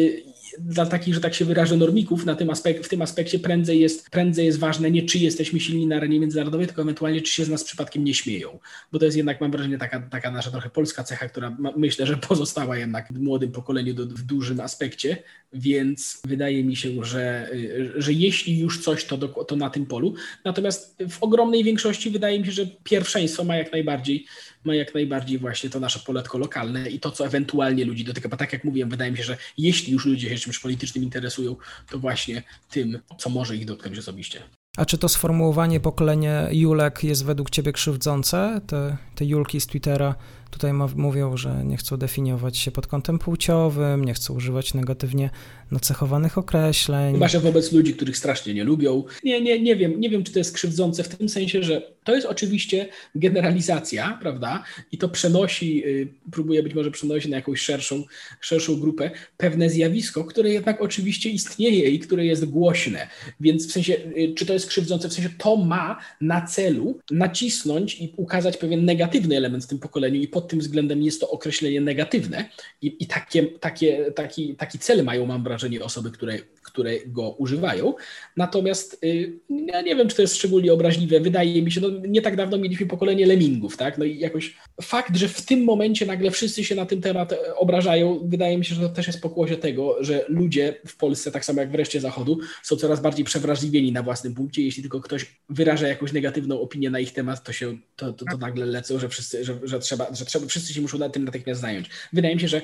dla 0.61 0.87
takich, 0.87 1.14
że 1.14 1.21
tak 1.21 1.35
się 1.35 1.44
wyrażę, 1.44 1.77
normików 1.77 2.25
na 2.27 2.35
tym 2.35 2.51
aspek 2.51 2.85
w 2.85 2.88
tym 2.88 3.03
aspekcie 3.03 3.38
prędzej 3.38 3.81
jest, 3.81 4.11
prędzej 4.11 4.47
jest 4.47 4.59
ważne 4.59 4.90
nie 4.90 5.03
czy 5.03 5.18
jesteśmy 5.18 5.61
silni 5.61 5.87
na 5.87 5.97
arenie 5.97 6.21
międzynarodowej, 6.21 6.66
tylko 6.66 6.83
ewentualnie 6.83 7.23
czy 7.23 7.33
się 7.33 7.44
z 7.44 7.49
nas 7.49 7.64
przypadkiem 7.64 8.05
nie 8.05 8.14
śmieją. 8.14 8.59
Bo 8.92 8.99
to 8.99 9.05
jest 9.05 9.16
jednak, 9.16 9.40
mam 9.40 9.51
wrażenie, 9.51 9.79
taka, 9.79 10.01
taka 10.01 10.31
nasza 10.31 10.51
trochę 10.51 10.71
polska 10.71 11.05
cecha, 11.05 11.29
która 11.29 11.51
ma, 11.59 11.73
myślę, 11.77 12.07
że 12.07 12.16
pozostała 12.16 12.77
jednak 12.77 13.12
w 13.12 13.18
młodym 13.18 13.53
pokoleniu 13.53 13.94
do, 13.94 14.07
w 14.07 14.23
dużym 14.23 14.61
aspekcie, 14.61 15.23
więc 15.53 16.21
wydaje 16.25 16.64
mi 16.64 16.77
się, 16.77 17.05
że, 17.05 17.51
że 17.97 18.12
jeśli 18.12 18.59
już 18.59 18.81
coś, 18.81 19.05
to, 19.05 19.16
do, 19.16 19.29
to 19.29 19.57
na 19.57 19.71
tym 19.71 19.87
polu. 19.87 20.14
Natomiast 20.44 20.97
w 21.11 21.23
ogromnej 21.23 21.64
większości 21.64 22.11
wydaje 22.11 22.40
mi 22.40 22.47
się, 22.47 22.53
że 22.53 22.66
pierwszeństwo 22.85 23.44
ma 23.44 23.57
jak 23.57 23.73
najbardziej 23.73 24.27
ma 24.64 24.75
jak 24.75 24.94
najbardziej 24.94 25.38
właśnie 25.38 25.71
to 25.71 25.81
nasze 25.81 25.99
poletko 25.99 26.38
lokalne 26.38 26.90
i 26.90 27.01
to, 27.01 27.11
co 27.11 27.27
ewentualnie 27.27 27.85
ludzi 27.85 28.05
dotyka. 28.05 28.29
Bo 28.29 28.37
tak 28.37 28.53
jak 28.53 28.64
mówiłem, 28.64 28.90
wydaje 28.90 29.11
mi 29.11 29.16
się, 29.16 29.25
że 29.25 29.37
jeśli 29.59 29.92
już 29.92 30.07
ludzie 30.07 30.29
się 30.29 30.37
czymś 30.37 30.59
politycznym 30.59 31.05
interesują, 31.05 31.57
to 31.90 31.99
właśnie 31.99 32.42
tym, 32.71 32.99
co 33.18 33.31
może 33.31 33.57
ich 33.57 33.64
dotknąć 33.64 33.99
osobiście. 33.99 34.42
A 34.77 34.85
czy 34.85 34.99
to 34.99 35.09
sformułowanie 35.09 35.81
pokolenie 35.81 36.49
Julek 36.51 37.05
jest 37.05 37.25
według 37.25 37.51
ciebie 37.51 37.73
krzywdzące? 37.73 38.61
Te, 38.66 38.97
te 39.14 39.25
Julki 39.25 39.61
z 39.61 39.66
Twittera 39.66 40.14
tutaj 40.50 40.72
mówią, 40.96 41.37
że 41.37 41.64
nie 41.64 41.76
chcą 41.76 41.96
definiować 41.96 42.56
się 42.56 42.70
pod 42.70 42.87
kątem 42.87 43.18
płciowym, 43.18 44.04
nie 44.04 44.14
chcą 44.14 44.34
używać 44.34 44.74
negatywnie 44.74 45.30
nacechowanych 45.70 46.38
określeń. 46.38 47.14
Chyba, 47.14 47.28
że 47.28 47.40
wobec 47.40 47.72
ludzi, 47.72 47.94
których 47.94 48.16
strasznie 48.16 48.54
nie 48.54 48.64
lubią. 48.64 49.04
Nie, 49.24 49.40
nie, 49.40 49.61
nie 49.61 49.76
wiem, 49.76 50.00
nie 50.00 50.11
wiem, 50.11 50.24
czy 50.24 50.32
to 50.32 50.38
jest 50.38 50.52
krzywdzące 50.52 51.02
w 51.02 51.08
tym 51.08 51.28
sensie, 51.28 51.62
że 51.62 51.82
to 52.04 52.14
jest 52.14 52.26
oczywiście 52.26 52.88
generalizacja, 53.14 54.18
prawda? 54.22 54.64
I 54.92 54.98
to 54.98 55.08
przenosi, 55.08 55.87
y, 55.87 56.08
próbuje 56.32 56.62
być 56.62 56.74
może 56.74 56.90
przenosić 56.90 57.30
na 57.30 57.37
jakąś 57.37 57.61
szerszą, 57.61 58.04
szerszą 58.40 58.80
grupę 58.80 59.11
pewne 59.37 59.70
zjawisko, 59.70 60.24
które 60.24 60.50
jednak 60.50 60.82
oczywiście 60.82 61.30
istnieje 61.30 61.90
i 61.90 61.98
które 61.98 62.26
jest 62.26 62.44
głośne. 62.44 63.08
Więc 63.40 63.68
w 63.68 63.72
sensie, 63.72 63.94
y, 63.94 64.34
czy 64.37 64.46
to 64.46 64.52
jest 64.52 64.66
krzywdzące, 64.66 65.08
w 65.08 65.12
sensie 65.12 65.30
to 65.38 65.56
ma 65.56 65.98
na 66.20 66.46
celu 66.46 66.98
nacisnąć 67.11 68.00
i 68.00 68.12
ukazać 68.16 68.56
pewien 68.56 68.84
negatywny 68.84 69.37
element 69.37 69.64
w 69.64 69.68
tym 69.68 69.78
pokoleniu 69.78 70.20
i 70.20 70.28
pod 70.38 70.48
tym 70.48 70.59
względem 70.59 71.03
jest 71.03 71.20
to 71.20 71.31
określenie 71.31 71.81
negatywne 71.81 72.48
i, 72.83 72.96
i 73.01 73.07
takie, 73.07 73.42
takie, 73.46 74.12
taki, 74.12 74.55
taki 74.55 74.79
cel 74.79 75.05
mają, 75.05 75.27
mam 75.27 75.44
wrażenie, 75.44 75.85
osoby, 75.85 76.11
które, 76.11 76.38
które 76.62 77.07
go 77.07 77.31
używają. 77.31 77.94
Natomiast 78.37 79.05
y, 79.05 79.38
ja 79.51 79.81
nie 79.83 79.96
wiem, 79.96 80.09
czy 80.09 80.16
to 80.16 80.22
jest 80.22 80.37
szczególnie 80.37 80.72
obraźliwe. 80.72 81.20
Wydaje 81.20 81.62
mi 81.62 81.72
się, 81.72 81.81
no 81.81 81.88
nie 82.09 82.22
tak 82.22 82.37
dawno 82.37 82.59
mieliśmy 82.59 82.87
pokolenie 82.87 83.27
lemmingów, 83.27 83.77
tak? 83.77 83.98
No 83.98 84.05
i 84.05 84.18
jakoś 84.18 84.57
fakt, 84.83 85.16
że 85.16 85.29
w 85.29 85.42
tym 85.42 85.64
momencie 85.64 86.07
nagle 86.07 86.31
wszyscy 86.31 86.64
się 86.64 86.74
na 86.74 86.87
ten 86.87 87.01
temat 87.01 87.33
e, 87.33 87.55
obrażają, 87.57 88.20
wydaje 88.24 88.59
mi 88.59 88.64
się, 88.64 88.74
że 88.74 88.81
to 88.81 88.88
też 88.88 89.07
jest 89.07 89.20
pokłosie 89.20 89.57
tego, 89.57 90.05
że 90.05 90.24
ludzie 90.29 90.81
w 90.87 90.96
Polsce, 90.96 91.31
tak 91.31 91.44
samo 91.44 91.61
jak 91.61 91.70
wreszcie 91.70 92.01
Zachodu, 92.01 92.38
są 92.62 92.77
coraz 92.77 93.01
bardziej 93.01 93.24
przewrażliwieni 93.24 93.92
na 93.92 94.03
własnym 94.03 94.35
punkcie. 94.35 94.62
Jeśli 94.62 94.83
tylko 94.83 95.01
ktoś 95.01 95.27
wyraża 95.48 95.88
jakąś 95.88 96.12
negatywną 96.12 96.61
opinię 96.61 96.90
na 96.90 97.01
ich 97.01 97.12
temat, 97.12 97.44
to 97.44 97.53
się 97.53 97.79
to, 97.96 98.12
to, 98.12 98.24
to 98.31 98.37
nagle 98.37 98.66
lecą, 98.66 98.98
że 98.98 99.09
wszyscy, 99.09 99.44
że, 99.44 99.59
że, 99.62 99.79
trzeba, 99.79 100.14
że 100.14 100.24
trzeba, 100.28 100.46
wszyscy 100.46 100.74
się 100.74 100.80
muszą 100.80 100.98
na 100.98 101.08
tym 101.08 101.24
natychmiast 101.24 101.60
zająć. 101.60 101.90
Wydaje 102.12 102.34
mi 102.34 102.40
się, 102.40 102.48
że 102.48 102.62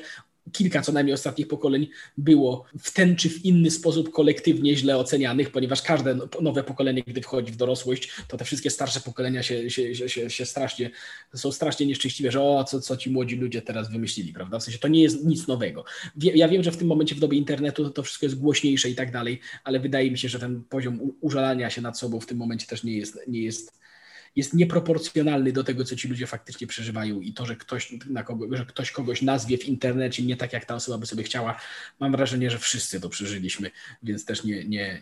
kilka 0.52 0.82
co 0.82 0.92
najmniej 0.92 1.14
ostatnich 1.14 1.48
pokoleń 1.48 1.88
było 2.18 2.64
w 2.78 2.92
ten 2.92 3.16
czy 3.16 3.28
w 3.28 3.44
inny 3.44 3.70
sposób 3.70 4.10
kolektywnie 4.10 4.76
źle 4.76 4.96
ocenianych, 4.96 5.50
ponieważ 5.50 5.82
każde 5.82 6.18
nowe 6.40 6.64
pokolenie, 6.64 7.02
gdy 7.06 7.22
wchodzi 7.22 7.52
w 7.52 7.56
dorosłość, 7.56 8.12
to 8.28 8.36
te 8.36 8.44
wszystkie 8.44 8.70
starsze 8.70 9.00
pokolenia 9.00 9.42
się, 9.42 9.70
się, 9.70 10.08
się, 10.08 10.30
się 10.30 10.46
strasznie, 10.46 10.90
są 11.34 11.52
strasznie 11.52 11.86
nieszczęśliwe, 11.86 12.32
że 12.32 12.42
o, 12.42 12.64
co, 12.64 12.80
co 12.80 12.96
ci 12.96 13.10
młodzi 13.10 13.36
ludzie 13.36 13.62
teraz 13.62 13.92
wymyślili, 13.92 14.32
prawda? 14.32 14.58
W 14.58 14.62
sensie 14.62 14.78
to 14.78 14.88
nie 14.88 15.02
jest 15.02 15.24
nic 15.24 15.46
nowego. 15.46 15.84
Ja 16.16 16.48
wiem, 16.48 16.62
że 16.62 16.72
w 16.72 16.76
tym 16.76 16.88
momencie 16.88 17.14
w 17.14 17.20
dobie 17.20 17.38
internetu 17.38 17.84
to, 17.84 17.90
to 17.90 18.02
wszystko 18.02 18.26
jest 18.26 18.38
głośniejsze 18.38 18.90
i 18.90 18.94
tak 18.94 19.12
dalej, 19.12 19.40
ale 19.64 19.80
wydaje 19.80 20.10
mi 20.10 20.18
się, 20.18 20.28
że 20.28 20.38
ten 20.38 20.64
poziom 20.64 21.12
użalania 21.20 21.70
się 21.70 21.82
nad 21.82 21.98
sobą 21.98 22.20
w 22.20 22.26
tym 22.26 22.38
momencie 22.38 22.66
też 22.66 22.84
nie 22.84 22.96
jest, 22.96 23.18
nie 23.28 23.42
jest 23.42 23.83
jest 24.36 24.54
nieproporcjonalny 24.54 25.52
do 25.52 25.64
tego, 25.64 25.84
co 25.84 25.96
ci 25.96 26.08
ludzie 26.08 26.26
faktycznie 26.26 26.66
przeżywają 26.66 27.20
i 27.20 27.32
to, 27.32 27.46
że 27.46 27.56
ktoś, 27.56 27.92
na 28.10 28.22
kogo, 28.22 28.56
że 28.56 28.66
ktoś 28.66 28.90
kogoś 28.90 29.22
nazwie 29.22 29.58
w 29.58 29.68
internecie 29.68 30.22
nie 30.22 30.36
tak, 30.36 30.52
jak 30.52 30.64
ta 30.64 30.74
osoba 30.74 30.98
by 30.98 31.06
sobie 31.06 31.22
chciała, 31.22 31.60
mam 32.00 32.12
wrażenie, 32.12 32.50
że 32.50 32.58
wszyscy 32.58 33.00
to 33.00 33.08
przeżyliśmy, 33.08 33.70
więc 34.02 34.24
też 34.24 34.44
nie, 34.44 34.64
nie 34.64 35.00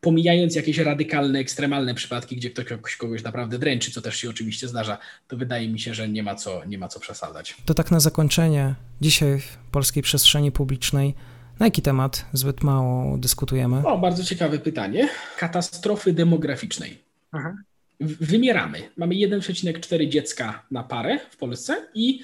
pomijając 0.00 0.54
jakieś 0.54 0.78
radykalne, 0.78 1.38
ekstremalne 1.38 1.94
przypadki, 1.94 2.36
gdzie 2.36 2.50
ktoś 2.50 2.96
kogoś 2.96 3.22
naprawdę 3.22 3.58
dręczy, 3.58 3.90
co 3.90 4.02
też 4.02 4.16
się 4.16 4.30
oczywiście 4.30 4.68
zdarza, 4.68 4.98
to 5.28 5.36
wydaje 5.36 5.68
mi 5.68 5.80
się, 5.80 5.94
że 5.94 6.08
nie 6.08 6.22
ma 6.22 6.34
co, 6.34 6.64
nie 6.64 6.78
ma 6.78 6.88
co 6.88 7.00
przesadzać. 7.00 7.56
To 7.64 7.74
tak 7.74 7.90
na 7.90 8.00
zakończenie, 8.00 8.74
dzisiaj 9.00 9.40
w 9.40 9.56
polskiej 9.70 10.02
przestrzeni 10.02 10.52
publicznej 10.52 11.14
na 11.60 11.66
jaki 11.66 11.82
temat 11.82 12.26
zbyt 12.32 12.62
mało 12.62 13.18
dyskutujemy? 13.18 13.86
O, 13.86 13.98
bardzo 13.98 14.24
ciekawe 14.24 14.58
pytanie. 14.58 15.08
Katastrofy 15.38 16.12
demograficznej. 16.12 16.98
Aha 17.32 17.54
wymieramy. 18.00 18.78
Mamy 18.96 19.14
1,4 19.14 20.08
dziecka 20.08 20.66
na 20.70 20.82
parę 20.82 21.18
w 21.30 21.36
Polsce 21.36 21.76
i 21.94 22.20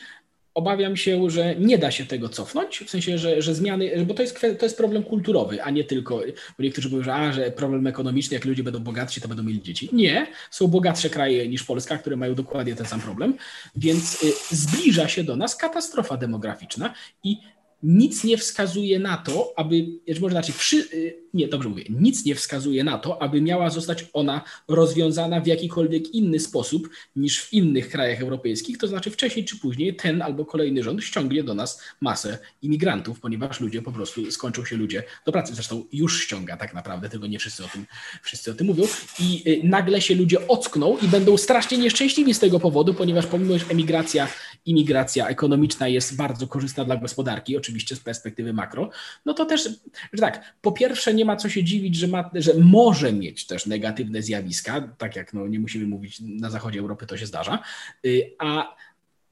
obawiam 0.55 0.97
się, 0.97 1.31
że 1.31 1.55
nie 1.57 1.79
da 1.79 1.91
się 1.91 2.07
tego 2.07 2.29
cofnąć, 2.29 2.79
w 2.87 2.91
sensie, 2.91 3.19
że, 3.19 3.43
że 3.43 3.55
zmiany, 3.55 4.07
bo 4.07 4.15
to 4.15 4.23
jest, 4.23 4.41
to 4.41 4.67
jest 4.67 4.77
problem 4.77 5.03
kulturowy, 5.03 5.63
a 5.63 5.71
nie 5.71 5.85
tylko, 5.85 6.21
bo 6.59 6.65
niektórzy 6.65 6.89
mówią, 6.89 7.03
że, 7.03 7.15
a, 7.15 7.33
że 7.33 7.51
problem 7.51 7.87
ekonomiczny, 7.87 8.35
jak 8.35 8.45
ludzie 8.45 8.63
będą 8.63 8.81
bogatsi, 8.81 9.21
to 9.21 9.29
będą 9.29 9.43
mieli 9.43 9.63
dzieci. 9.63 9.89
Nie, 9.93 10.27
są 10.51 10.67
bogatsze 10.67 11.11
kraje 11.11 11.49
niż 11.49 11.65
Polska, 11.65 11.99
które 11.99 12.17
mają 12.17 12.35
dokładnie 12.35 12.75
ten 12.75 12.87
sam 12.87 13.01
problem, 13.01 13.35
więc 13.77 14.23
y, 14.23 14.33
zbliża 14.57 15.09
się 15.09 15.25
do 15.25 15.37
nas 15.37 15.57
katastrofa 15.57 16.17
demograficzna 16.17 16.95
i 17.25 17.37
nic 17.85 18.25
nie 18.25 18.37
wskazuje 18.37 18.99
na 18.99 19.17
to, 19.17 19.53
aby, 19.57 19.87
może 20.21 20.33
znaczy, 20.33 20.53
przy, 20.53 20.77
y, 20.77 21.25
nie, 21.35 21.49
dobrze 21.49 21.69
mówię, 21.69 21.85
nic 21.91 22.25
nie 22.25 22.35
wskazuje 22.35 22.85
na 22.85 22.99
to, 22.99 23.23
aby 23.23 23.41
miała 23.41 23.71
zostać 23.71 24.05
ona 24.13 24.43
rozwiązana 24.69 25.41
w 25.41 25.47
jakikolwiek 25.47 26.15
inny 26.15 26.41
sposób 26.41 26.89
niż 27.17 27.41
w 27.41 27.53
innych 27.53 27.89
krajach 27.89 28.21
europejskich, 28.21 28.79
to 28.79 28.89
znaczy 28.89 29.11
wcześniej 29.11 29.45
czy 29.45 29.59
później 29.59 29.97
ten 29.97 30.23
albo 30.23 30.45
kolejny 30.45 30.83
rząd 30.83 31.05
ściągnie 31.05 31.45
do 31.45 31.55
nas 31.55 31.83
masę 32.01 32.39
imigrantów, 32.63 33.21
ponieważ 33.21 33.61
ludzie 33.61 33.83
po 33.83 33.93
prostu 33.93 34.33
skończą 34.33 34.65
się 34.65 34.77
ludzie 34.77 35.03
do 35.27 35.33
pracy. 35.33 35.55
Zresztą 35.55 35.85
już 35.93 36.23
ściąga 36.23 36.57
tak 36.57 36.75
naprawdę, 36.75 37.09
tylko 37.09 37.27
nie 37.27 37.39
wszyscy 37.39 37.65
o 37.65 37.69
tym, 37.69 37.87
wszyscy 38.23 38.51
o 38.51 38.55
tym 38.55 38.67
mówią. 38.67 38.85
I 39.21 39.43
y, 39.47 39.61
nagle 39.65 40.01
się 40.01 40.15
ludzie 40.15 40.49
ockną 40.49 40.99
i 40.99 41.09
będą 41.09 41.37
strasznie 41.37 41.79
nieszczęśliwi 41.79 42.35
z 42.35 42.39
tego 42.39 42.61
powodu, 42.61 42.95
ponieważ 42.95 43.27
pomimo, 43.27 43.59
że 43.59 43.65
emigracja, 43.69 44.29
imigracja 44.67 45.29
ekonomiczna 45.29 45.89
jest 45.89 46.17
bardzo 46.17 46.47
korzystna 46.47 46.85
dla 46.85 46.97
gospodarki, 46.97 47.57
oczywiście 47.57 47.97
z 47.97 48.01
perspektywy 48.01 48.53
makro, 48.53 48.91
no 49.25 49.35
to 49.35 49.45
też, 49.45 49.69
że 50.13 50.21
tak, 50.21 50.55
po 50.63 50.73
pierwsze 50.73 51.15
nie 51.15 51.25
ma 51.25 51.37
co 51.37 51.49
się 51.49 51.65
dziwić, 51.65 51.97
że, 51.97 52.09
ma, 52.09 52.31
że 52.35 52.55
może 52.55 53.13
mieć 53.13 53.47
też 53.47 53.67
negatywne 53.67 54.23
zjawiska, 54.23 54.81
tak 54.99 55.17
jak 55.17 55.35
no, 55.35 55.47
nie 55.47 55.61
musimy 55.61 55.87
mówić, 55.87 56.21
na 56.21 56.51
zachodzie 56.51 56.81
Europy 56.81 57.07
to 57.07 57.17
się 57.17 57.27
zdarza, 57.27 57.59
y, 58.07 58.31
a 58.39 58.77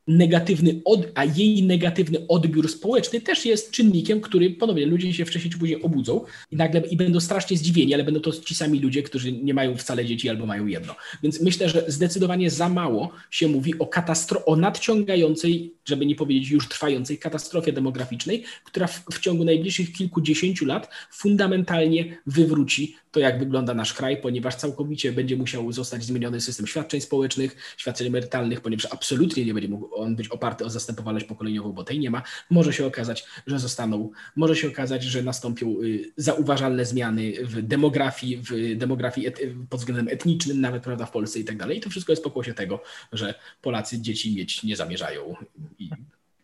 negatywny 0.06 0.80
od, 0.84 1.06
a 1.14 1.24
jej 1.24 1.62
negatywny 1.62 2.26
odbiór 2.28 2.68
społeczny 2.68 3.20
też 3.20 3.46
jest 3.46 3.70
czynnikiem, 3.70 4.20
który 4.20 4.50
ponownie 4.50 4.86
ludzie 4.86 5.14
się 5.14 5.24
wcześniej 5.24 5.52
czy 5.52 5.58
później 5.58 5.82
obudzą 5.82 6.24
i 6.50 6.56
nagle 6.56 6.80
i 6.80 6.96
będą 6.96 7.20
strasznie 7.20 7.56
zdziwieni, 7.56 7.94
ale 7.94 8.04
będą 8.04 8.20
to 8.20 8.32
ci 8.32 8.54
sami 8.54 8.80
ludzie, 8.80 9.02
którzy 9.02 9.32
nie 9.32 9.54
mają 9.54 9.76
wcale 9.76 10.04
dzieci 10.04 10.28
albo 10.28 10.46
mają 10.46 10.66
jedno. 10.66 10.94
Więc 11.22 11.40
myślę, 11.40 11.68
że 11.68 11.84
zdecydowanie 11.88 12.50
za 12.50 12.68
mało 12.68 13.10
się 13.30 13.48
mówi 13.48 13.78
o 13.78 13.86
katastrofie, 13.86 14.44
o 14.46 14.56
nadciągającej, 14.56 15.74
żeby 15.84 16.06
nie 16.06 16.14
powiedzieć 16.14 16.50
już 16.50 16.68
trwającej 16.68 17.18
katastrofie 17.18 17.72
demograficznej, 17.72 18.44
która 18.64 18.86
w, 18.86 19.04
w 19.12 19.20
ciągu 19.20 19.44
najbliższych 19.44 19.92
kilkudziesięciu 19.92 20.66
lat 20.66 20.88
fundamentalnie 21.10 22.16
wywróci 22.26 22.96
to, 23.12 23.20
jak 23.20 23.38
wygląda 23.38 23.74
nasz 23.74 23.94
kraj, 23.94 24.16
ponieważ 24.16 24.54
całkowicie 24.54 25.12
będzie 25.12 25.36
musiał 25.36 25.72
zostać 25.72 26.04
zmieniony 26.04 26.40
system 26.40 26.66
świadczeń 26.66 27.00
społecznych, 27.00 27.56
świadczeń 27.76 28.06
emerytalnych, 28.06 28.60
ponieważ 28.60 28.86
absolutnie 28.90 29.44
nie 29.44 29.54
będzie 29.54 29.68
mógł 29.68 29.91
on 29.94 30.16
być 30.16 30.28
oparty 30.28 30.64
o 30.64 30.70
zastępowalność 30.70 31.26
pokoleniową, 31.26 31.72
bo 31.72 31.84
tej 31.84 31.98
nie 31.98 32.10
ma. 32.10 32.22
Może 32.50 32.72
się 32.72 32.86
okazać, 32.86 33.24
że 33.46 33.58
zostaną, 33.58 34.10
może 34.36 34.56
się 34.56 34.68
okazać, 34.68 35.04
że 35.04 35.22
nastąpią 35.22 35.76
y, 35.82 36.12
zauważalne 36.16 36.84
zmiany 36.84 37.32
w 37.42 37.62
demografii, 37.62 38.36
w 38.36 38.76
demografii 38.76 39.26
et, 39.26 39.40
pod 39.70 39.80
względem 39.80 40.08
etnicznym, 40.08 40.60
nawet 40.60 40.82
prawda, 40.82 41.06
w 41.06 41.10
Polsce 41.10 41.40
i 41.40 41.44
tak 41.44 41.56
dalej. 41.56 41.78
I 41.78 41.80
to 41.80 41.90
wszystko 41.90 42.12
jest 42.12 42.24
pokłosie 42.24 42.54
tego, 42.54 42.82
że 43.12 43.34
Polacy 43.62 44.00
dzieci 44.00 44.34
mieć 44.34 44.62
nie 44.62 44.76
zamierzają. 44.76 45.34
I, 45.78 45.90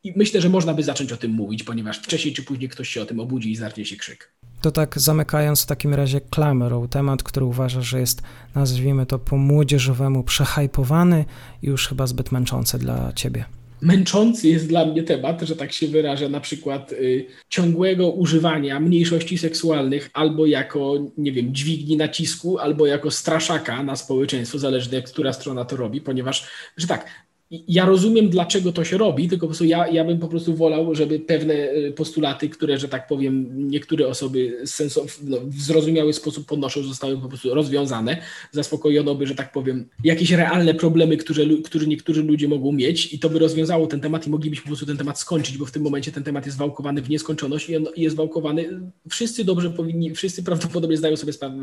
i 0.05 0.13
myślę, 0.17 0.41
że 0.41 0.49
można 0.49 0.75
by 0.75 0.83
zacząć 0.83 1.13
o 1.13 1.17
tym 1.17 1.31
mówić, 1.31 1.63
ponieważ 1.63 1.99
wcześniej 1.99 2.35
czy 2.35 2.43
później 2.43 2.69
ktoś 2.69 2.89
się 2.89 3.03
o 3.03 3.07
tym 3.07 3.21
obudzi 3.21 3.53
i 3.53 3.57
zacznie 3.57 3.85
się 3.85 3.97
krzyk. 3.97 4.33
To 4.61 4.71
tak 4.71 4.99
zamykając 4.99 5.63
w 5.63 5.67
takim 5.67 5.95
razie 5.95 6.21
klamrą, 6.21 6.89
temat, 6.89 7.23
który 7.23 7.47
uważasz, 7.47 7.87
że 7.87 8.01
jest, 8.01 8.23
nazwijmy 8.55 9.07
to 9.07 9.19
po 9.19 9.37
młodzieżowemu, 9.37 10.23
przehajpowany 10.23 11.25
i 11.63 11.67
już 11.67 11.89
chyba 11.89 12.07
zbyt 12.07 12.33
męczący 12.33 12.79
dla 12.79 13.13
ciebie. 13.13 13.45
Męczący 13.81 14.49
jest 14.49 14.69
dla 14.69 14.87
mnie 14.87 15.03
temat, 15.03 15.43
że 15.43 15.57
tak 15.57 15.73
się 15.73 15.89
wyrażę, 15.89 16.29
na 16.29 16.41
przykład 16.41 16.93
y, 16.93 17.27
ciągłego 17.49 18.11
używania 18.11 18.81
mniejszości 18.81 19.39
seksualnych 19.39 20.11
albo 20.13 20.47
jako, 20.47 20.95
nie 21.19 21.33
wiem, 21.33 21.55
dźwigni 21.55 21.97
nacisku, 21.97 22.59
albo 22.59 22.87
jako 22.87 23.11
straszaka 23.11 23.83
na 23.83 23.97
społeczeństwo, 23.97 24.59
zależnie 24.59 25.03
która 25.03 25.33
strona 25.33 25.65
to 25.65 25.77
robi, 25.77 26.01
ponieważ, 26.01 26.49
że 26.77 26.87
tak, 26.87 27.07
ja 27.51 27.87
rozumiem, 27.87 28.29
dlaczego 28.29 28.73
to 28.73 28.85
się 28.85 28.99
robi, 28.99 29.29
tylko 29.29 29.47
po 29.47 29.49
prostu 29.49 29.65
ja, 29.65 29.89
ja 29.89 30.05
bym 30.05 30.19
po 30.19 30.29
prostu 30.29 30.57
wolał, 30.57 30.95
żeby 30.95 31.21
pewne 31.21 31.55
e, 31.55 31.93
postulaty, 31.93 32.49
które, 32.49 32.79
że 32.79 32.89
tak 32.89 33.07
powiem, 33.07 33.49
niektóre 33.71 34.09
osoby 34.09 34.59
sensow, 34.65 35.19
no, 35.23 35.39
w 35.45 35.61
zrozumiały 35.61 36.13
sposób 36.13 36.47
podnoszą, 36.47 36.83
zostały 36.83 37.19
po 37.19 37.29
prostu 37.29 37.55
rozwiązane. 37.55 38.23
Zaspokojono 38.53 39.15
by, 39.15 39.27
że 39.27 39.35
tak 39.35 39.53
powiem, 39.53 39.89
jakieś 40.05 40.31
realne 40.31 40.75
problemy, 40.75 41.17
które, 41.17 41.45
które 41.65 41.87
niektórzy 41.87 42.23
ludzie 42.23 42.49
mogą 42.49 42.73
mieć 42.73 43.15
i 43.15 43.19
to 43.19 43.31
by 43.31 43.39
rozwiązało 43.39 43.87
ten 43.87 44.01
temat 44.01 44.27
i 44.27 44.31
moglibyśmy 44.31 44.63
po 44.63 44.69
prostu 44.69 44.87
ten 44.87 44.97
temat 44.97 45.19
skończyć, 45.21 45.59
bo 45.59 45.67
w 45.67 45.71
tym 45.71 45.83
momencie 45.83 46.13
ten 46.13 46.25
temat 46.25 46.47
jest 46.47 46.59
wałkowany 46.59 47.03
w 47.03 47.11
nieskończoność 47.11 47.69
i 47.69 47.77
on 47.77 47.87
jest 47.97 48.17
wałkowany, 48.17 48.81
wszyscy 49.11 49.45
dobrze 49.45 49.71
powinni, 49.71 50.15
wszyscy 50.15 50.43
prawdopodobnie 50.43 50.97
zdają 50.97 51.17
sobie 51.17 51.33
sprawę 51.33 51.57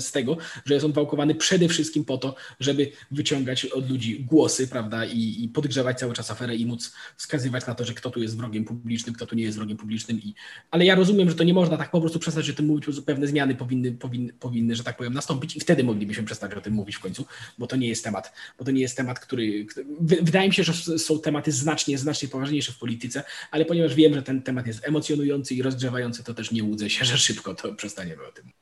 z 0.00 0.12
tego, 0.12 0.36
że 0.64 0.74
jest 0.74 0.86
on 0.86 0.92
wałkowany 0.92 1.34
przede 1.34 1.68
wszystkim 1.68 2.04
po 2.04 2.18
to, 2.18 2.34
żeby 2.60 2.90
wyciągać 3.10 3.64
od 3.64 3.90
ludzi 3.90 4.24
głosy, 4.30 4.68
prawda, 4.68 5.06
i 5.06 5.21
i, 5.22 5.48
podgrzewać 5.48 5.98
cały 5.98 6.14
czas 6.14 6.30
aferę 6.30 6.56
i 6.56 6.66
móc 6.66 6.92
wskazywać 7.16 7.66
na 7.66 7.74
to, 7.74 7.84
że 7.84 7.94
kto 7.94 8.10
tu 8.10 8.22
jest 8.22 8.36
wrogiem 8.36 8.64
publicznym, 8.64 9.14
kto 9.14 9.26
tu 9.26 9.34
nie 9.34 9.42
jest 9.42 9.56
wrogiem 9.58 9.76
publicznym. 9.76 10.20
I, 10.22 10.34
ale 10.70 10.84
ja 10.84 10.94
rozumiem, 10.94 11.30
że 11.30 11.34
to 11.34 11.44
nie 11.44 11.54
można 11.54 11.76
tak 11.76 11.90
po 11.90 12.00
prostu 12.00 12.18
przestać 12.18 12.50
o 12.50 12.52
tym 12.52 12.66
mówić, 12.66 12.84
prostu 12.84 13.02
pewne 13.02 13.26
zmiany 13.26 13.54
powinny, 13.54 13.92
powinny, 13.92 14.32
powinny, 14.32 14.76
że 14.76 14.84
tak 14.84 14.96
powiem, 14.96 15.14
nastąpić 15.14 15.56
i 15.56 15.60
wtedy 15.60 15.84
moglibyśmy 15.84 16.24
przestać 16.24 16.54
o 16.54 16.60
tym 16.60 16.74
mówić 16.74 16.96
w 16.96 17.00
końcu, 17.00 17.24
bo 17.58 17.66
to 17.66 17.76
nie 17.76 17.88
jest 17.88 18.04
temat, 18.04 18.32
bo 18.58 18.64
to 18.64 18.70
nie 18.70 18.80
jest 18.80 18.96
temat, 18.96 19.20
który 19.20 19.66
wydaje 20.00 20.48
mi 20.48 20.54
się, 20.54 20.64
że 20.64 20.98
są 20.98 21.18
tematy 21.18 21.52
znacznie, 21.52 21.98
znacznie 21.98 22.28
poważniejsze 22.28 22.72
w 22.72 22.78
polityce, 22.78 23.24
ale 23.50 23.64
ponieważ 23.64 23.94
wiem, 23.94 24.14
że 24.14 24.22
ten 24.22 24.42
temat 24.42 24.66
jest 24.66 24.88
emocjonujący 24.88 25.54
i 25.54 25.62
rozgrzewający, 25.62 26.24
to 26.24 26.34
też 26.34 26.52
nie 26.52 26.64
łudzę 26.64 26.90
się, 26.90 27.04
że 27.04 27.18
szybko 27.18 27.54
to 27.54 27.74
przestaniemy 27.74 28.26
o 28.26 28.32
tym. 28.32 28.61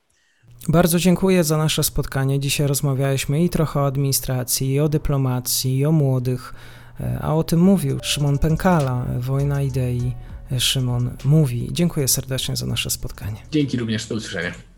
Bardzo 0.68 0.98
dziękuję 0.98 1.44
za 1.44 1.56
nasze 1.56 1.84
spotkanie. 1.84 2.40
Dzisiaj 2.40 2.66
rozmawialiśmy 2.66 3.44
i 3.44 3.48
trochę 3.48 3.80
o 3.80 3.86
administracji, 3.86 4.72
i 4.72 4.80
o 4.80 4.88
dyplomacji, 4.88 5.78
i 5.78 5.86
o 5.86 5.92
młodych, 5.92 6.54
e, 7.00 7.18
a 7.22 7.34
o 7.34 7.44
tym 7.44 7.60
mówił 7.60 7.98
Szymon 8.02 8.38
Pękala, 8.38 9.06
Wojna 9.18 9.62
Idei. 9.62 10.14
Szymon 10.58 11.10
mówi. 11.24 11.68
Dziękuję 11.72 12.08
serdecznie 12.08 12.56
za 12.56 12.66
nasze 12.66 12.90
spotkanie. 12.90 13.36
Dzięki 13.50 13.76
również, 13.76 14.06
do 14.06 14.14
usłyszenia. 14.14 14.69